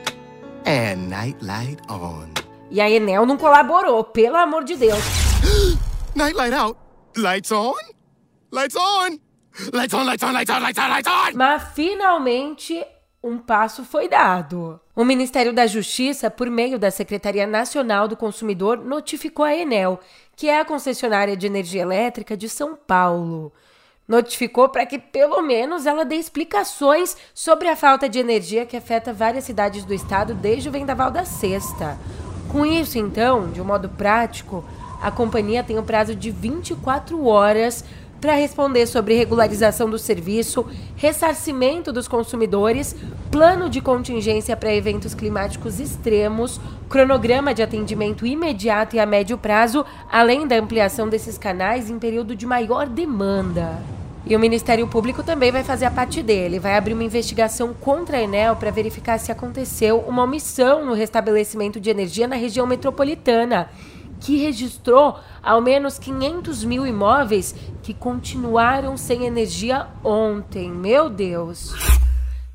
and 0.67 1.09
night 1.09 1.39
light 1.41 1.81
on. 1.89 2.27
E 2.69 2.81
a 2.81 2.91
Enel 2.91 3.27
não 3.27 3.37
colaborou, 3.37 4.03
pelo 4.03 4.35
amor 4.35 4.65
de 4.65 4.75
Deus. 4.75 5.05
night 6.17 6.37
light 6.37 6.53
out. 6.53 6.77
Lights 7.17 7.53
on. 7.53 7.77
Lights 8.51 8.75
on. 8.75 9.26
Lights 9.73 9.95
on, 9.95 10.05
lights 10.05 10.23
on, 10.23 10.33
lights 10.33 10.51
on, 10.51 10.61
lights 10.61 10.79
on, 10.79 10.89
lights 10.89 11.09
on. 11.09 11.37
Mas 11.37 11.63
finalmente 11.75 12.85
um 13.23 13.39
passo 13.39 13.85
foi 13.85 14.09
dado. 14.09 14.79
O 14.95 15.05
Ministério 15.05 15.53
da 15.53 15.67
Justiça, 15.67 16.31
por 16.31 16.49
meio 16.51 16.79
da 16.79 16.91
Secretaria 16.91 17.47
Nacional 17.47 18.07
do 18.07 18.17
Consumidor, 18.17 18.79
notificou 18.79 19.45
a 19.45 19.55
Enel, 19.55 19.99
que 20.37 20.49
é 20.49 20.61
a 20.61 20.65
concessionária 20.65 21.37
de 21.37 21.47
energia 21.47 21.83
elétrica 21.83 22.37
de 22.37 22.49
São 22.49 22.77
Paulo. 22.77 23.53
Notificou 24.07 24.69
para 24.69 24.87
que 24.87 24.99
pelo 24.99 25.43
menos 25.43 25.87
ela 25.87 26.05
dê 26.05 26.17
explicações 26.17 27.17
sobre 27.35 27.67
a 27.69 27.75
falta 27.75 28.09
de 28.09 28.19
energia 28.19 28.67
que 28.67 28.77
afeta 28.77 29.13
várias 29.13 29.45
cidades 29.45 29.85
do 29.85 29.93
estado 29.93 30.35
desde 30.35 30.69
o 30.69 30.73
vendaval 30.73 31.11
da 31.11 31.25
sexta. 31.25 31.99
Com 32.53 32.65
isso, 32.65 32.99
então, 32.99 33.51
de 33.51 33.61
um 33.61 33.65
modo 33.65 33.89
prático, 33.89 34.65
a 35.03 35.11
companhia 35.11 35.65
tem 35.65 35.79
um 35.79 35.85
prazo 35.85 36.15
de 36.15 36.31
24 36.31 37.27
horas 37.27 37.85
para 38.27 38.35
responder 38.35 38.87
sobre 38.87 39.15
regularização 39.15 39.89
do 39.89 40.01
serviço, 40.01 40.67
ressarcimento 40.97 41.93
dos 41.93 42.09
consumidores, 42.09 42.97
plano 43.31 43.71
de 43.71 43.81
contingência 43.81 44.57
para 44.57 44.75
eventos 44.75 45.15
climáticos 45.15 45.79
extremos, 45.79 46.61
cronograma 46.89 47.55
de 47.55 47.63
atendimento 47.63 48.27
imediato 48.27 48.97
e 48.97 48.99
a 48.99 49.07
médio 49.07 49.39
prazo, 49.39 49.87
além 50.11 50.45
da 50.45 50.57
ampliação 50.57 51.09
desses 51.09 51.39
canais 51.39 51.89
em 51.89 52.01
período 52.01 52.35
de 52.35 52.45
maior 52.45 52.89
demanda. 52.89 53.81
E 54.27 54.35
o 54.35 54.41
Ministério 54.41 54.89
Público 54.89 55.23
também 55.23 55.53
vai 55.53 55.63
fazer 55.63 55.85
a 55.85 55.91
parte 55.93 56.21
dele, 56.21 56.59
vai 56.59 56.77
abrir 56.77 56.95
uma 56.95 57.05
investigação 57.05 57.73
contra 57.73 58.17
a 58.17 58.23
Enel 58.23 58.57
para 58.57 58.73
verificar 58.73 59.19
se 59.19 59.31
aconteceu 59.31 60.01
uma 60.01 60.25
omissão 60.25 60.85
no 60.85 60.95
restabelecimento 60.95 61.79
de 61.79 61.91
energia 61.91 62.27
na 62.27 62.35
região 62.35 62.67
metropolitana 62.67 63.69
que 64.21 64.37
registrou 64.37 65.19
ao 65.43 65.61
menos 65.61 65.99
500 65.99 66.65
mil 66.65 66.87
imóveis 66.87 67.55
que 67.83 67.95
continuaram 67.95 68.97
sem 68.97 69.25
energia 69.25 69.89
ontem. 70.05 70.71
Meu 70.71 71.09
Deus! 71.09 71.73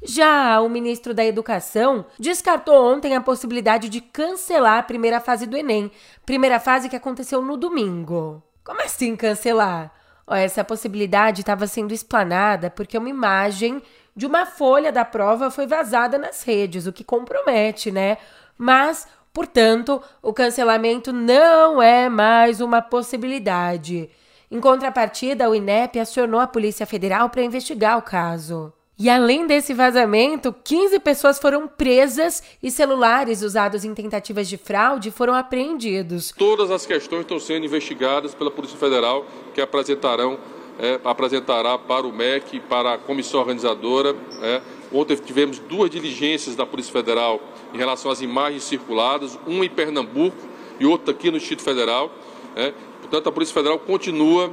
Já 0.03 0.60
o 0.60 0.68
ministro 0.68 1.13
da 1.13 1.24
Educação 1.24 2.06
descartou 2.18 2.75
ontem 2.75 3.15
a 3.15 3.22
possibilidade 3.22 3.88
de 3.88 4.01
cancelar 4.01 4.80
a 4.80 4.84
primeira 4.84 5.20
fase 5.20 5.46
do 5.46 5.56
Enem, 5.56 5.91
primeira 6.25 6.60
fase 6.60 6.89
que 6.89 6.96
aconteceu 6.96 7.41
no 7.41 7.56
domingo. 7.56 8.41
Como 8.63 8.82
assim 8.82 9.15
cancelar? 9.15 9.94
essa 10.30 10.63
possibilidade 10.63 11.41
estava 11.41 11.68
sendo 11.68 11.94
explanada 11.94 12.70
porque 12.70 12.98
uma 12.98 13.10
imagem 13.10 13.82
de 14.15 14.25
uma 14.25 14.46
folha 14.46 14.91
da 14.91 15.03
prova 15.03 15.51
foi 15.51 15.68
vazada 15.68 16.18
nas 16.18 16.44
redes, 16.44 16.88
o 16.88 16.94
que 16.94 17.03
compromete, 17.03 17.91
né? 17.91 18.18
Mas 18.58 19.08
Portanto, 19.33 20.01
o 20.21 20.33
cancelamento 20.33 21.13
não 21.13 21.81
é 21.81 22.09
mais 22.09 22.59
uma 22.59 22.81
possibilidade. 22.81 24.09
Em 24.50 24.59
contrapartida, 24.59 25.50
o 25.50 25.55
INEP 25.55 25.97
acionou 25.97 26.39
a 26.39 26.47
Polícia 26.47 26.85
Federal 26.85 27.29
para 27.29 27.43
investigar 27.43 27.97
o 27.97 28.01
caso. 28.01 28.73
E 29.00 29.09
além 29.09 29.47
desse 29.47 29.73
vazamento, 29.73 30.53
15 30.63 31.00
pessoas 31.00 31.39
foram 31.39 31.67
presas 31.67 32.43
e 32.61 32.69
celulares 32.69 33.41
usados 33.41 33.83
em 33.83 33.95
tentativas 33.95 34.47
de 34.47 34.57
fraude 34.57 35.09
foram 35.09 35.33
apreendidos. 35.33 36.31
Todas 36.38 36.69
as 36.69 36.85
questões 36.85 37.21
estão 37.21 37.39
sendo 37.39 37.65
investigadas 37.65 38.35
pela 38.35 38.51
Polícia 38.51 38.77
Federal, 38.77 39.25
que 39.55 39.61
apresentarão, 39.61 40.38
é, 40.77 41.00
apresentará 41.03 41.79
para 41.79 42.05
o 42.05 42.11
MEC, 42.11 42.59
para 42.59 42.93
a 42.93 42.97
comissão 43.00 43.39
organizadora, 43.39 44.15
é, 44.43 44.61
Ontem 44.93 45.15
tivemos 45.15 45.60
duas 45.60 45.89
diligências 45.89 46.55
da 46.55 46.65
Polícia 46.65 46.91
Federal 46.91 47.39
em 47.74 47.77
relação 47.77 48.12
às 48.12 48.21
imagens 48.21 48.63
circuladas, 48.63 49.39
uma 49.48 49.65
em 49.65 49.69
Pernambuco 49.69 50.38
e 50.79 50.86
outra 50.86 51.12
aqui 51.12 51.31
no 51.31 51.38
Distrito 51.38 51.63
Federal. 51.63 52.12
Né? 52.55 52.74
Portanto, 53.00 53.29
a 53.29 53.31
Polícia 53.31 53.53
Federal 53.53 53.79
continua 53.79 54.51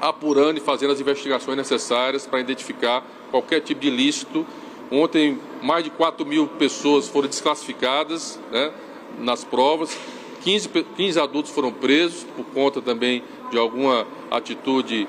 apurando 0.00 0.58
e 0.58 0.60
fazendo 0.60 0.92
as 0.92 1.00
investigações 1.00 1.56
necessárias 1.56 2.26
para 2.26 2.40
identificar 2.40 3.06
qualquer 3.30 3.60
tipo 3.60 3.80
de 3.80 3.88
ilícito. 3.88 4.44
Ontem, 4.90 5.38
mais 5.62 5.84
de 5.84 5.90
4 5.90 6.26
mil 6.26 6.46
pessoas 6.46 7.08
foram 7.08 7.28
desclassificadas 7.28 8.38
né, 8.50 8.72
nas 9.18 9.44
provas, 9.44 9.96
15, 10.42 10.68
15 10.96 11.20
adultos 11.20 11.52
foram 11.52 11.72
presos 11.72 12.26
por 12.36 12.44
conta 12.46 12.82
também 12.82 13.22
de 13.50 13.56
alguma 13.56 14.06
atitude 14.30 15.08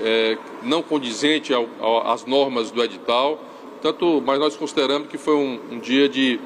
é, 0.00 0.38
não 0.62 0.82
condizente 0.82 1.52
ao, 1.52 1.68
ao, 1.78 2.10
às 2.10 2.24
normas 2.24 2.70
do 2.70 2.82
edital. 2.82 3.38
Tanto, 3.80 4.22
mas 4.24 4.38
nós 4.38 4.56
consideramos 4.56 5.08
que 5.08 5.18
foi 5.18 5.34
um, 5.34 5.60
um 5.72 5.78
dia 5.78 6.08
de 6.08 6.38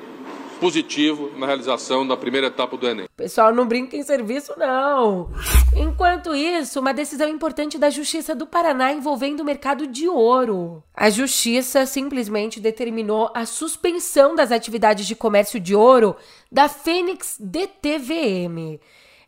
positivo 0.60 1.30
na 1.36 1.46
realização 1.46 2.06
da 2.06 2.16
primeira 2.16 2.46
etapa 2.46 2.76
do 2.76 2.88
Enem. 2.88 3.06
Pessoal, 3.16 3.54
não 3.54 3.66
brinca 3.66 3.96
em 3.96 4.02
serviço, 4.02 4.54
não. 4.56 5.30
Enquanto 5.76 6.34
isso, 6.34 6.80
uma 6.80 6.94
decisão 6.94 7.28
importante 7.28 7.76
da 7.76 7.90
Justiça 7.90 8.34
do 8.34 8.46
Paraná 8.46 8.92
envolvendo 8.92 9.40
o 9.40 9.44
mercado 9.44 9.86
de 9.86 10.08
ouro. 10.08 10.82
A 10.94 11.10
Justiça 11.10 11.84
simplesmente 11.86 12.60
determinou 12.60 13.30
a 13.34 13.44
suspensão 13.44 14.34
das 14.34 14.52
atividades 14.52 15.06
de 15.06 15.14
comércio 15.14 15.60
de 15.60 15.74
ouro 15.74 16.16
da 16.50 16.68
Fênix 16.68 17.36
DTVM. 17.38 18.80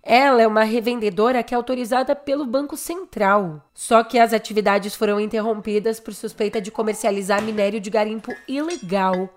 Ela 0.08 0.40
é 0.40 0.46
uma 0.46 0.62
revendedora 0.62 1.42
que 1.42 1.52
é 1.52 1.56
autorizada 1.56 2.14
pelo 2.14 2.46
Banco 2.46 2.76
Central. 2.76 3.60
Só 3.75 4.04
que 4.04 4.20
as 4.20 4.32
atividades 4.32 4.94
foram 4.94 5.18
interrompidas 5.18 5.98
por 5.98 6.14
suspeita 6.14 6.60
de 6.60 6.70
comercializar 6.70 7.42
minério 7.42 7.80
de 7.80 7.90
garimpo 7.90 8.32
ilegal. 8.46 9.28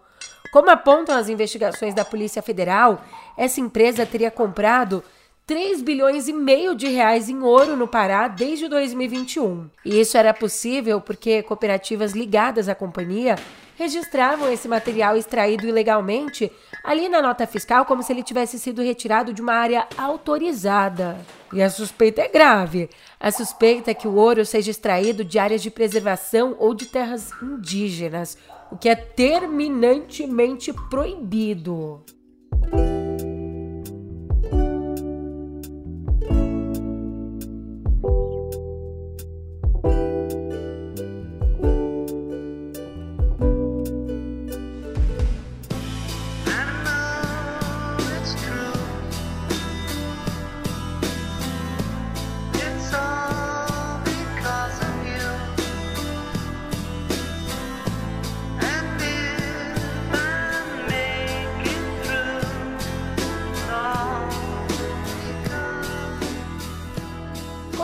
Como 0.52 0.70
apontam 0.70 1.18
as 1.18 1.28
investigações 1.28 1.96
da 1.96 2.06
Polícia 2.06 2.44
Federal, 2.44 3.04
essa 3.36 3.60
empresa 3.60 4.06
teria 4.06 4.30
comprado 4.30 5.04
3 5.48 5.82
bilhões 5.82 6.28
e 6.28 6.34
meio 6.34 6.76
de 6.76 6.88
reais 6.88 7.30
em 7.30 7.42
ouro 7.42 7.76
no 7.76 7.88
Pará 7.88 8.28
desde 8.28 8.68
2021. 8.68 9.72
E 9.84 10.00
isso 10.00 10.16
era 10.20 10.36
possível 10.36 11.02
porque 11.02 11.42
cooperativas 11.42 12.12
ligadas 12.12 12.70
à 12.70 12.76
companhia 12.76 13.38
registravam 13.80 14.52
esse 14.52 14.68
material 14.68 15.16
extraído 15.16 15.66
ilegalmente 15.66 16.52
ali 16.84 17.08
na 17.08 17.22
nota 17.22 17.48
fiscal 17.48 17.86
como 17.86 18.04
se 18.04 18.12
ele 18.12 18.22
tivesse 18.22 18.60
sido 18.60 18.82
retirado 18.82 19.34
de 19.34 19.42
uma 19.42 19.54
área 19.54 19.88
autorizada. 19.98 21.18
E 21.54 21.62
a 21.62 21.70
suspeita 21.70 22.22
é 22.22 22.28
grave. 22.28 22.90
A 23.18 23.32
suspeita 23.32 23.92
é 23.92 23.94
que 23.94 24.08
o 24.08 24.16
ouro 24.16 24.46
seja 24.46 24.70
extraído 24.70 25.24
de 25.24 25.40
áreas 25.40 25.62
de 25.62 25.72
preservação 25.72 26.58
ou 26.60 26.74
de 26.74 26.88
terras 26.88 27.32
indígenas, 27.42 28.38
o 28.70 28.76
que 28.76 28.90
é 28.90 28.96
terminantemente 28.96 30.74
proibido. 30.90 32.04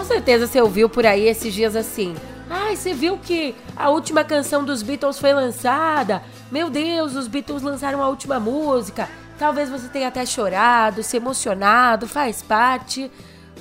Certeza 0.06 0.48
você 0.48 0.62
ouviu 0.62 0.88
por 0.88 1.06
aí 1.06 1.28
esses 1.28 1.54
dias 1.54 1.76
assim. 1.76 2.16
Ai, 2.50 2.76
você 2.76 2.94
viu 2.94 3.18
que 3.18 3.56
a 3.76 3.90
última 3.90 4.24
canção 4.24 4.64
dos 4.64 4.82
Beatles 4.82 5.20
foi 5.20 5.34
lançada? 5.34 6.24
Meu 6.52 6.70
Deus, 6.70 7.16
os 7.16 7.28
Beatles 7.28 7.64
lançaram 7.64 8.02
a 8.02 8.08
última 8.08 8.40
música. 8.40 9.10
Talvez 9.38 9.70
você 9.70 9.88
tenha 9.90 10.08
até 10.08 10.26
chorado, 10.26 11.04
se 11.04 11.18
emocionado, 11.18 12.08
faz 12.08 12.42
parte. 12.42 13.12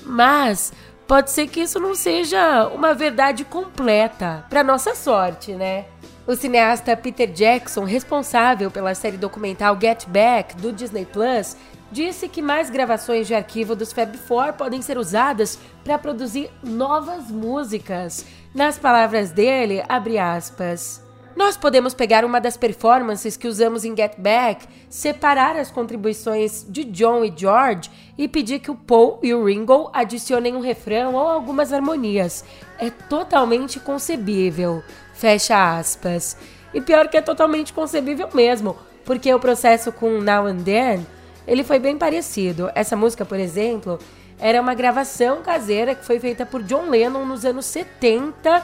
Mas 0.04 0.72
pode 1.06 1.30
ser 1.30 1.48
que 1.48 1.60
isso 1.60 1.80
não 1.80 1.94
seja 1.94 2.68
uma 2.68 2.94
verdade 2.94 3.44
completa, 3.44 4.44
para 4.50 4.62
nossa 4.62 4.94
sorte, 4.94 5.52
né? 5.52 5.86
O 6.26 6.34
cineasta 6.34 6.96
Peter 6.96 7.30
Jackson, 7.30 7.84
responsável 7.84 8.70
pela 8.70 8.94
série 8.94 9.16
documental 9.16 9.78
Get 9.80 10.06
Back 10.06 10.56
do 10.56 10.72
Disney 10.72 11.04
Plus, 11.04 11.56
disse 11.90 12.28
que 12.28 12.42
mais 12.42 12.70
gravações 12.70 13.26
de 13.26 13.34
arquivo 13.34 13.76
dos 13.76 13.92
Fab 13.92 14.16
Four 14.16 14.54
podem 14.54 14.82
ser 14.82 14.98
usadas 14.98 15.58
para 15.84 15.98
produzir 15.98 16.50
novas 16.62 17.30
músicas. 17.30 18.24
Nas 18.54 18.78
palavras 18.78 19.30
dele, 19.30 19.82
abre 19.88 20.18
aspas. 20.18 21.04
Nós 21.36 21.56
podemos 21.56 21.94
pegar 21.94 22.24
uma 22.24 22.40
das 22.40 22.56
performances 22.56 23.36
que 23.36 23.48
usamos 23.48 23.84
em 23.84 23.96
Get 23.96 24.14
Back, 24.18 24.66
separar 24.88 25.56
as 25.56 25.68
contribuições 25.68 26.64
de 26.68 26.84
John 26.84 27.24
e 27.24 27.32
George 27.36 27.90
e 28.16 28.28
pedir 28.28 28.60
que 28.60 28.70
o 28.70 28.76
Paul 28.76 29.18
e 29.20 29.34
o 29.34 29.44
Ringo 29.44 29.90
adicionem 29.92 30.54
um 30.54 30.60
refrão 30.60 31.14
ou 31.14 31.26
algumas 31.26 31.72
harmonias. 31.72 32.44
É 32.78 32.88
totalmente 32.88 33.80
concebível. 33.80 34.82
Fecha 35.12 35.76
aspas. 35.76 36.36
E 36.72 36.80
pior 36.80 37.08
que 37.08 37.16
é 37.16 37.22
totalmente 37.22 37.72
concebível 37.72 38.28
mesmo, 38.32 38.76
porque 39.04 39.32
o 39.34 39.40
processo 39.40 39.90
com 39.90 40.20
Now 40.20 40.46
and 40.46 40.58
Then, 40.58 41.06
ele 41.46 41.64
foi 41.64 41.78
bem 41.78 41.96
parecido. 41.96 42.70
Essa 42.74 42.96
música, 42.96 43.24
por 43.24 43.38
exemplo, 43.38 43.98
era 44.38 44.60
uma 44.60 44.74
gravação 44.74 45.42
caseira 45.42 45.94
que 45.94 46.04
foi 46.04 46.18
feita 46.18 46.44
por 46.44 46.62
John 46.62 46.88
Lennon 46.90 47.24
nos 47.24 47.44
anos 47.44 47.66
70 47.66 48.62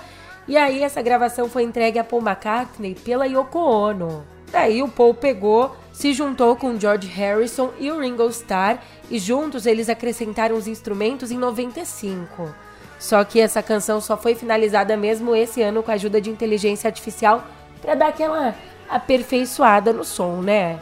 e 0.48 0.56
aí 0.56 0.82
essa 0.82 1.00
gravação 1.00 1.48
foi 1.48 1.62
entregue 1.62 1.98
a 1.98 2.04
Paul 2.04 2.22
McCartney 2.22 2.94
pela 2.94 3.26
Yoko 3.26 3.58
Ono. 3.58 4.24
Daí 4.50 4.82
o 4.82 4.88
Paul 4.88 5.14
pegou, 5.14 5.76
se 5.92 6.12
juntou 6.12 6.56
com 6.56 6.78
George 6.78 7.06
Harrison 7.06 7.70
e 7.78 7.90
o 7.90 8.00
Ringo 8.00 8.28
Starr 8.30 8.80
e 9.08 9.18
juntos 9.18 9.64
eles 9.64 9.88
acrescentaram 9.88 10.56
os 10.56 10.66
instrumentos 10.66 11.30
em 11.30 11.38
95. 11.38 12.52
Só 12.98 13.22
que 13.22 13.40
essa 13.40 13.62
canção 13.62 14.00
só 14.00 14.16
foi 14.16 14.34
finalizada 14.34 14.96
mesmo 14.96 15.36
esse 15.36 15.62
ano 15.62 15.82
com 15.82 15.90
a 15.90 15.94
ajuda 15.94 16.20
de 16.20 16.30
inteligência 16.30 16.88
artificial 16.88 17.44
para 17.80 17.94
dar 17.94 18.08
aquela 18.08 18.54
aperfeiçoada 18.88 19.92
no 19.92 20.04
som, 20.04 20.42
né? 20.42 20.78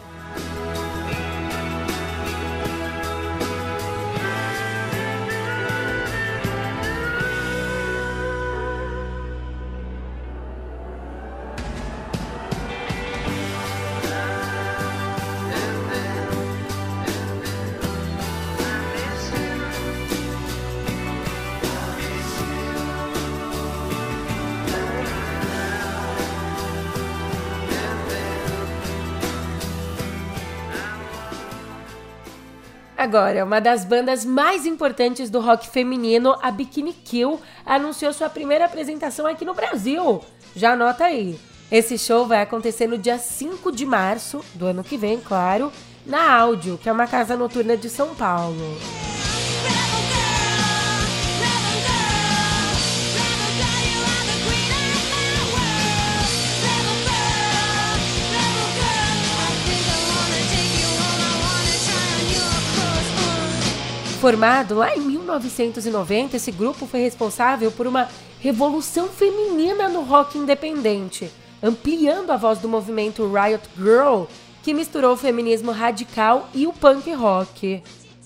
Agora, 33.08 33.42
uma 33.42 33.58
das 33.58 33.86
bandas 33.86 34.22
mais 34.22 34.66
importantes 34.66 35.30
do 35.30 35.40
rock 35.40 35.66
feminino, 35.66 36.36
a 36.42 36.50
Bikini 36.50 36.92
Kill, 36.92 37.40
anunciou 37.64 38.12
sua 38.12 38.28
primeira 38.28 38.66
apresentação 38.66 39.26
aqui 39.26 39.46
no 39.46 39.54
Brasil. 39.54 40.20
Já 40.54 40.72
anota 40.72 41.06
aí. 41.06 41.40
Esse 41.72 41.96
show 41.96 42.26
vai 42.26 42.42
acontecer 42.42 42.86
no 42.86 42.98
dia 42.98 43.16
5 43.16 43.72
de 43.72 43.86
março 43.86 44.44
do 44.52 44.66
ano 44.66 44.84
que 44.84 44.98
vem, 44.98 45.18
claro, 45.18 45.72
na 46.04 46.34
Áudio, 46.38 46.76
que 46.76 46.86
é 46.86 46.92
uma 46.92 47.06
casa 47.06 47.34
noturna 47.34 47.78
de 47.78 47.88
São 47.88 48.14
Paulo. 48.14 48.76
Formado 64.20 64.74
lá 64.74 64.96
em 64.96 65.00
1990, 65.00 66.36
esse 66.36 66.50
grupo 66.50 66.86
foi 66.86 66.98
responsável 66.98 67.70
por 67.70 67.86
uma 67.86 68.08
revolução 68.40 69.06
feminina 69.06 69.88
no 69.88 70.02
rock 70.02 70.36
independente, 70.36 71.30
ampliando 71.62 72.32
a 72.32 72.36
voz 72.36 72.58
do 72.58 72.68
movimento 72.68 73.30
Riot 73.32 73.62
Girl, 73.76 74.24
que 74.60 74.74
misturou 74.74 75.12
o 75.12 75.16
feminismo 75.16 75.70
radical 75.70 76.48
e 76.52 76.66
o 76.66 76.72
punk 76.72 77.12
rock. 77.12 77.80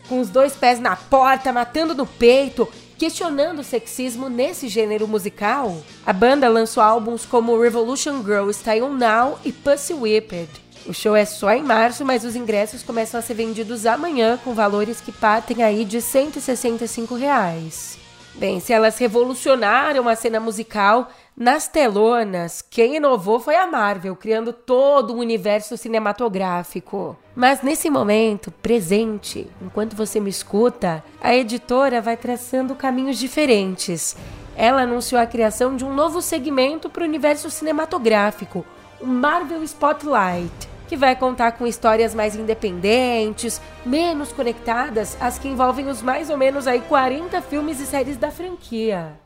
Com 0.09 0.19
os 0.19 0.31
dois 0.31 0.55
pés 0.55 0.81
na 0.81 0.97
porta, 0.97 1.53
matando 1.53 1.95
no 1.95 2.07
peito, 2.07 2.67
questionando 2.97 3.59
o 3.59 3.65
sexismo 3.65 4.31
nesse 4.31 4.69
gênero 4.69 5.07
musical, 5.07 5.77
a 6.07 6.13
banda 6.15 6.49
lançou 6.49 6.83
álbuns 6.83 7.27
como 7.27 7.61
Revolution 7.61 8.25
Girl 8.25 8.49
Style 8.51 8.89
Now 8.89 9.39
e 9.45 9.53
Pussy 9.53 9.93
Whipped. 9.93 10.62
O 10.87 10.93
show 10.93 11.15
é 11.15 11.25
só 11.25 11.53
em 11.53 11.63
março, 11.63 12.05
mas 12.05 12.25
os 12.25 12.35
ingressos 12.35 12.83
começam 12.83 13.19
a 13.19 13.23
ser 13.23 13.35
vendidos 13.35 13.87
amanhã 13.87 14.39
com 14.43 14.53
valores 14.53 15.01
que 15.01 15.13
partem 15.13 15.63
aí 15.63 15.85
de 15.85 16.01
165 16.01 17.15
reais. 17.15 17.99
Bem, 18.35 18.61
se 18.61 18.73
elas 18.73 18.97
revolucionaram 18.99 20.09
a 20.09 20.17
cena 20.17 20.41
musical, 20.41 21.11
nas 21.37 21.69
telonas, 21.69 22.63
quem 22.63 22.97
inovou 22.97 23.39
foi 23.39 23.57
a 23.57 23.67
Marvel, 23.67 24.17
criando 24.17 24.53
todo 24.53 25.15
um 25.15 25.19
universo 25.19 25.77
cinematográfico. 25.77 27.17
Mas 27.37 27.63
nesse 27.63 27.91
momento, 27.91 28.51
presente, 28.51 29.49
enquanto 29.61 29.95
você 29.95 30.19
me 30.19 30.31
escuta, 30.31 31.05
a 31.21 31.35
editora 31.35 32.01
vai 32.01 32.17
traçando 32.17 32.75
caminhos 32.75 33.19
diferentes. 33.19 34.17
Ela 34.57 34.83
anunciou 34.83 35.21
a 35.21 35.27
criação 35.27 35.77
de 35.77 35.85
um 35.85 35.95
novo 35.95 36.21
segmento 36.21 36.91
para 36.91 37.03
o 37.03 37.07
universo 37.07 37.51
cinematográfico, 37.51 38.65
o 39.03 39.07
Marvel 39.07 39.63
Spotlight 39.65 40.73
que 40.93 40.97
vai 40.97 41.17
contar 41.17 41.53
com 41.53 41.67
histórias 41.67 42.15
mais 42.15 42.37
independentes, 42.37 43.59
menos 43.83 44.31
conectadas 44.31 45.17
às 45.19 45.39
que 45.39 45.49
envolvem 45.49 45.89
os 45.89 46.03
mais 46.03 46.29
ou 46.29 46.37
menos 46.37 46.67
aí 46.67 46.83
40 46.83 47.41
filmes 47.41 47.81
e 47.81 47.87
séries 47.87 48.19
da 48.19 48.31
franquia. 48.31 49.19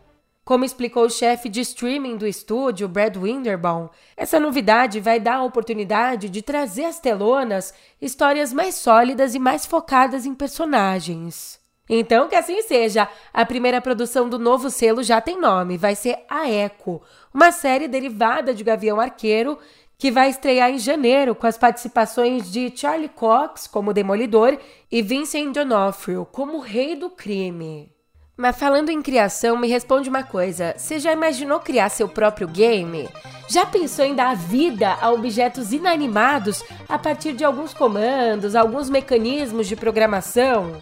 Como 0.45 0.65
explicou 0.65 1.07
o 1.07 1.11
chefe 1.11 1.49
de 1.49 1.61
streaming 1.63 2.19
do 2.19 2.25
estúdio, 2.25 2.87
Brad 2.87 3.17
Winderbaum, 3.17 3.89
essa 4.17 4.39
novidade 4.39 5.01
vai 5.01 5.19
dar 5.19 5.39
a 5.39 5.43
oportunidade 5.43 6.29
de 6.29 6.41
trazer 6.41 6.85
às 6.85 7.01
telonas 7.01 7.75
histórias 8.01 8.53
mais 8.53 8.77
sólidas 8.77 9.35
e 9.35 9.41
mais 9.41 9.67
focadas 9.67 10.25
em 10.25 10.37
personagens. 10.37 11.66
Então, 11.89 12.29
que 12.29 12.35
assim 12.35 12.63
seja, 12.63 13.09
a 13.33 13.45
primeira 13.45 13.81
produção 13.81 14.29
do 14.29 14.39
novo 14.39 14.71
selo 14.71 15.03
já 15.03 15.21
tem 15.21 15.41
nome, 15.41 15.79
vai 15.79 15.95
ser 15.95 16.19
A 16.29 16.51
Echo, 16.51 17.01
uma 17.33 17.53
série 17.53 17.87
derivada 17.87 18.53
de 18.53 18.65
Gavião 18.65 19.01
Arqueiro 19.01 19.59
que 19.99 20.11
vai 20.11 20.29
estrear 20.29 20.71
em 20.71 20.79
janeiro 20.79 21.35
com 21.35 21.47
as 21.47 21.57
participações 21.57 22.51
de 22.51 22.73
Charlie 22.75 23.09
Cox 23.09 23.67
como 23.67 23.95
Demolidor 23.95 24.59
e 24.91 25.01
Vincent 25.01 25.55
D'Onofrio 25.55 26.27
como 26.31 26.61
Rei 26.61 26.95
do 26.95 27.09
Crime. 27.09 27.91
Mas 28.37 28.59
falando 28.59 28.91
em 28.91 29.01
criação, 29.01 29.57
me 29.57 29.67
responde 29.67 30.11
uma 30.11 30.23
coisa: 30.23 30.75
você 30.77 30.99
já 30.99 31.11
imaginou 31.11 31.59
criar 31.59 31.89
seu 31.89 32.07
próprio 32.07 32.47
game? 32.47 33.09
Já 33.49 33.65
pensou 33.65 34.05
em 34.05 34.15
dar 34.15 34.37
vida 34.37 34.93
a 35.01 35.11
objetos 35.11 35.73
inanimados 35.73 36.63
a 36.87 36.99
partir 36.99 37.33
de 37.33 37.45
alguns 37.45 37.73
comandos, 37.73 38.55
alguns 38.55 38.91
mecanismos 38.91 39.67
de 39.67 39.75
programação? 39.75 40.79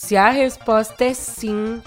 Se 0.00 0.16
a 0.16 0.30
resposta 0.30 1.04
é 1.04 1.12
sim, 1.12 1.80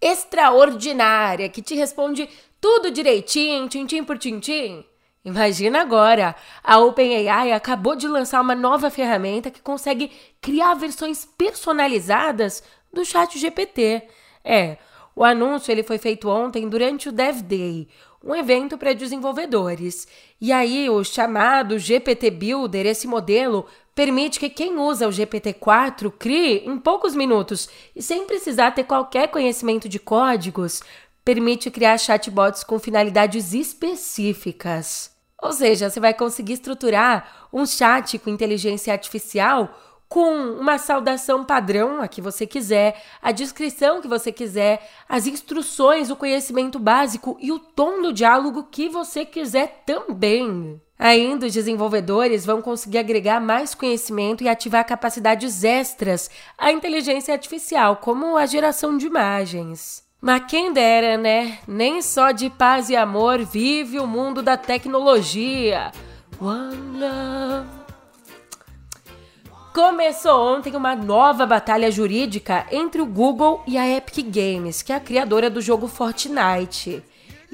extraordinária, 0.00 1.50
que 1.50 1.60
te 1.60 1.74
responde 1.74 2.26
tudo 2.58 2.90
direitinho, 2.90 3.68
tintim 3.68 4.02
por 4.02 4.16
tintim? 4.16 4.86
Imagina 5.22 5.82
agora, 5.82 6.34
a 6.64 6.78
OpenAI 6.78 7.52
acabou 7.52 7.94
de 7.94 8.08
lançar 8.08 8.40
uma 8.40 8.54
nova 8.54 8.88
ferramenta 8.88 9.50
que 9.50 9.60
consegue 9.60 10.10
criar 10.40 10.72
versões 10.72 11.26
personalizadas 11.26 12.62
do 12.90 13.04
chat 13.04 13.38
GPT. 13.38 14.08
É, 14.42 14.78
o 15.14 15.22
anúncio 15.22 15.70
ele 15.70 15.82
foi 15.82 15.98
feito 15.98 16.26
ontem 16.30 16.66
durante 16.66 17.10
o 17.10 17.12
Dev 17.12 17.42
Day, 17.42 17.86
um 18.24 18.34
evento 18.34 18.76
para 18.76 18.92
desenvolvedores. 18.92 20.06
E 20.40 20.52
aí, 20.52 20.88
o 20.90 21.02
chamado 21.04 21.78
GPT 21.78 22.30
Builder, 22.30 22.86
esse 22.86 23.06
modelo, 23.06 23.66
permite 23.94 24.38
que 24.38 24.50
quem 24.50 24.76
usa 24.78 25.08
o 25.08 25.10
GPT-4 25.10 26.12
crie 26.18 26.64
em 26.66 26.78
poucos 26.78 27.14
minutos 27.14 27.68
e 27.94 28.02
sem 28.02 28.26
precisar 28.26 28.72
ter 28.72 28.84
qualquer 28.84 29.28
conhecimento 29.28 29.88
de 29.88 29.98
códigos, 29.98 30.82
permite 31.24 31.70
criar 31.70 31.98
chatbots 31.98 32.64
com 32.64 32.78
finalidades 32.78 33.52
específicas. 33.52 35.10
Ou 35.40 35.52
seja, 35.52 35.88
você 35.88 36.00
vai 36.00 36.12
conseguir 36.12 36.54
estruturar 36.54 37.48
um 37.52 37.64
chat 37.64 38.18
com 38.18 38.30
inteligência 38.30 38.92
artificial 38.92 39.72
com 40.08 40.32
uma 40.52 40.78
saudação 40.78 41.44
padrão, 41.44 42.00
a 42.00 42.08
que 42.08 42.22
você 42.22 42.46
quiser, 42.46 43.02
a 43.20 43.30
descrição 43.30 44.00
que 44.00 44.08
você 44.08 44.32
quiser, 44.32 44.88
as 45.08 45.26
instruções, 45.26 46.10
o 46.10 46.16
conhecimento 46.16 46.78
básico 46.78 47.36
e 47.40 47.52
o 47.52 47.58
tom 47.58 48.00
do 48.00 48.12
diálogo 48.12 48.68
que 48.70 48.88
você 48.88 49.24
quiser 49.24 49.82
também. 49.84 50.80
Ainda, 50.98 51.46
os 51.46 51.52
desenvolvedores 51.52 52.44
vão 52.44 52.60
conseguir 52.60 52.98
agregar 52.98 53.40
mais 53.40 53.74
conhecimento 53.74 54.42
e 54.42 54.48
ativar 54.48 54.84
capacidades 54.84 55.62
extras 55.62 56.28
à 56.56 56.72
inteligência 56.72 57.32
artificial, 57.32 57.96
como 57.96 58.36
a 58.36 58.46
geração 58.46 58.96
de 58.96 59.06
imagens. 59.06 60.02
Mas 60.20 60.42
quem 60.48 60.72
dera, 60.72 61.16
né? 61.16 61.58
Nem 61.68 62.02
só 62.02 62.32
de 62.32 62.50
paz 62.50 62.90
e 62.90 62.96
amor 62.96 63.44
vive 63.44 64.00
o 64.00 64.06
mundo 64.06 64.42
da 64.42 64.56
tecnologia. 64.56 65.92
One 66.40 66.98
love. 66.98 67.77
Começou 69.72 70.56
ontem 70.56 70.74
uma 70.74 70.96
nova 70.96 71.44
batalha 71.46 71.90
jurídica 71.90 72.66
entre 72.70 73.00
o 73.00 73.06
Google 73.06 73.62
e 73.66 73.76
a 73.76 73.86
Epic 73.86 74.26
Games, 74.26 74.82
que 74.82 74.92
é 74.92 74.96
a 74.96 75.00
criadora 75.00 75.50
do 75.50 75.60
jogo 75.60 75.86
Fortnite. 75.86 77.02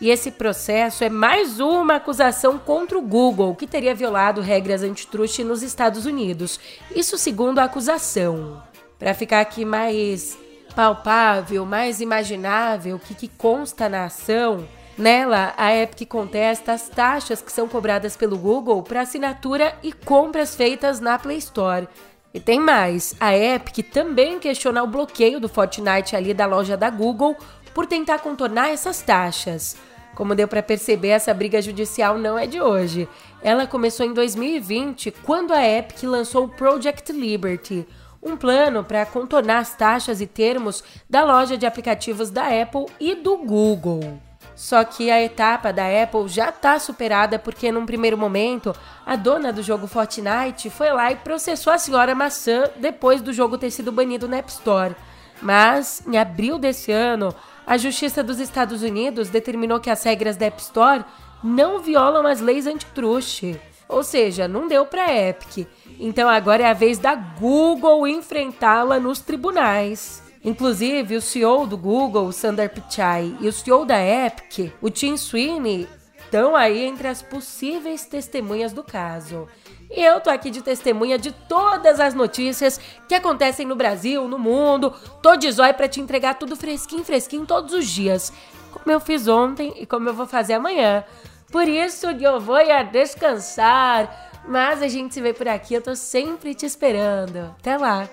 E 0.01 0.11
esse 0.11 0.31
processo 0.31 1.05
é 1.05 1.09
mais 1.09 1.61
uma 1.61 1.97
acusação 1.97 2.59
contra 2.59 2.99
o 2.99 3.03
Google, 3.03 3.55
que 3.55 3.67
teria 3.67 3.95
violado 3.95 4.41
regras 4.41 4.83
antitruste 4.83 5.45
nos 5.45 5.63
Estados 5.63 6.07
Unidos. 6.07 6.59
Isso 6.95 7.19
segundo 7.19 7.59
a 7.59 7.65
acusação. 7.65 8.63
Para 8.99 9.13
ficar 9.13 9.41
aqui 9.41 9.65
mais 9.65 10.39
palpável, 10.75 11.67
mais 11.67 12.01
imaginável, 12.01 12.97
o 12.97 12.99
que, 12.99 13.15
que 13.15 13.29
consta 13.29 13.89
na 13.89 14.07
ação, 14.07 14.67
Nela, 14.97 15.53
a 15.57 15.75
Epic 15.75 16.09
contesta 16.09 16.73
as 16.73 16.89
taxas 16.89 17.43
que 17.43 17.51
são 17.51 17.67
cobradas 17.67 18.17
pelo 18.17 18.39
Google 18.39 18.81
para 18.83 19.01
assinatura 19.01 19.77
e 19.83 19.93
compras 19.93 20.55
feitas 20.55 21.01
na 21.01 21.19
Play 21.19 21.39
Store. 21.39 21.89
E 22.33 22.39
tem 22.39 22.61
mais, 22.61 23.15
a 23.19 23.37
Epic 23.37 23.91
também 23.91 24.39
questiona 24.39 24.83
o 24.85 24.87
bloqueio 24.87 25.41
do 25.41 25.49
Fortnite 25.49 26.15
ali 26.15 26.33
da 26.33 26.47
loja 26.47 26.77
da 26.77 26.91
Google 26.91 27.37
por 27.73 27.87
tentar 27.87 28.21
contornar 28.21 28.71
essas 28.71 29.03
taxas. 29.03 29.77
Como 30.15 30.35
deu 30.35 30.47
para 30.47 30.63
perceber, 30.63 31.09
essa 31.09 31.35
briga 31.35 31.61
judicial 31.61 32.17
não 32.17 32.39
é 32.39 32.47
de 32.47 32.61
hoje. 32.61 33.09
Ela 33.43 33.67
começou 33.67 34.07
em 34.07 34.13
2020, 34.13 35.11
quando 35.25 35.53
a 35.53 35.69
Epic 35.69 36.05
lançou 36.05 36.45
o 36.45 36.49
Project 36.49 37.11
Liberty, 37.13 37.85
um 38.23 38.37
plano 38.37 38.85
para 38.85 39.05
contornar 39.05 39.59
as 39.59 39.75
taxas 39.75 40.21
e 40.21 40.27
termos 40.27 40.85
da 41.11 41.25
loja 41.25 41.59
de 41.59 41.67
aplicativos 41.67 42.31
da 42.31 42.47
Apple 42.47 42.87
e 43.01 43.17
do 43.17 43.37
Google. 43.39 44.21
Só 44.57 44.85
que 44.85 45.11
a 45.11 45.21
etapa 45.23 45.73
da 45.73 45.85
Apple 46.03 46.29
já 46.29 46.49
está 46.49 46.79
superada 46.79 47.39
porque, 47.39 47.73
num 47.73 47.85
primeiro 47.85 48.17
momento, 48.17 48.75
a 49.05 49.17
dona 49.17 49.53
do 49.53 49.63
jogo 49.63 49.87
Fortnite 49.87 50.71
foi 50.71 50.93
lá 50.93 51.11
e 51.11 51.17
processou 51.17 51.73
a 51.73 51.79
senhora 51.79 52.15
maçã 52.15 52.71
depois 52.77 53.21
do 53.21 53.33
jogo 53.33 53.59
ter 53.59 53.71
sido 53.71 53.91
banido 53.91 54.29
na 54.29 54.37
App 54.37 54.51
Store. 54.51 54.95
Mas, 55.43 56.03
em 56.07 56.17
abril 56.17 56.59
desse 56.59 56.93
ano, 56.93 57.35
a 57.67 57.77
Justiça 57.77 58.23
dos 58.23 58.39
Estados 58.39 58.83
Unidos 58.83 59.29
determinou 59.29 59.81
que 59.81 59.91
as 59.91 60.03
regras 60.05 60.37
da 60.37 60.47
App 60.47 60.61
Store 60.61 61.05
não 61.43 61.81
violam 61.81 62.27
as 62.27 62.41
leis 62.41 62.67
antitruste. 62.67 63.61
Ou 63.89 64.03
seja, 64.03 64.49
não 64.49 64.67
deu 64.67 64.87
para 64.87 65.05
a 65.05 65.29
Epic. 65.29 65.69
Então 66.01 66.29
agora 66.29 66.63
é 66.63 66.67
a 66.67 66.73
vez 66.73 66.99
da 66.99 67.15
Google 67.15 68.07
enfrentá-la 68.07 68.99
nos 68.99 69.21
tribunais. 69.21 70.24
Inclusive, 70.45 71.17
o 71.17 71.23
CEO 71.23 71.67
do 71.67 71.77
Google, 71.77 72.31
Sundar 72.31 72.69
Pichai, 72.69 73.35
e 73.41 73.49
o 73.49 73.53
CEO 73.53 73.87
da 73.87 73.99
Epic, 73.99 74.73
o 74.83 74.91
Tim 74.91 75.17
Sweeney, 75.17 75.89
estão 76.23 76.55
aí 76.55 76.85
entre 76.85 77.09
as 77.09 77.23
possíveis 77.23 78.05
testemunhas 78.05 78.73
do 78.73 78.83
caso. 78.83 79.49
E 79.91 80.03
eu 80.03 80.21
tô 80.21 80.29
aqui 80.29 80.51
de 80.51 80.61
testemunha 80.61 81.17
de 81.17 81.31
todas 81.31 82.01
as 82.01 82.13
notícias 82.13 82.81
que 83.09 83.15
acontecem 83.15 83.67
no 83.67 83.77
Brasil, 83.77 84.27
no 84.29 84.39
mundo. 84.39 84.93
Tô 85.23 85.37
de 85.37 85.51
zóio 85.51 85.73
pra 85.75 85.89
te 85.89 86.01
entregar 86.01 86.35
tudo 86.35 86.57
fresquinho, 86.57 87.05
fresquinho 87.05 87.47
todos 87.47 87.73
os 87.73 87.87
dias. 87.87 88.33
Como 88.73 88.91
eu 88.91 89.01
fiz 89.01 89.29
ontem 89.29 89.73
e 89.77 89.87
como 89.87 90.09
eu 90.09 90.15
vou 90.15 90.27
fazer 90.27 90.55
amanhã. 90.55 91.05
Por 91.53 91.69
isso 91.69 92.07
eu 92.07 92.41
vou 92.41 92.57
a 92.57 92.83
descansar. 92.83 94.43
Mas 94.47 94.83
a 94.83 94.89
gente 94.89 95.15
se 95.15 95.21
vê 95.21 95.33
por 95.33 95.49
aqui, 95.49 95.75
eu 95.75 95.81
tô 95.81 95.95
sempre 95.95 96.55
te 96.55 96.67
esperando. 96.67 97.55
Até 97.59 97.79
lá! 97.79 98.09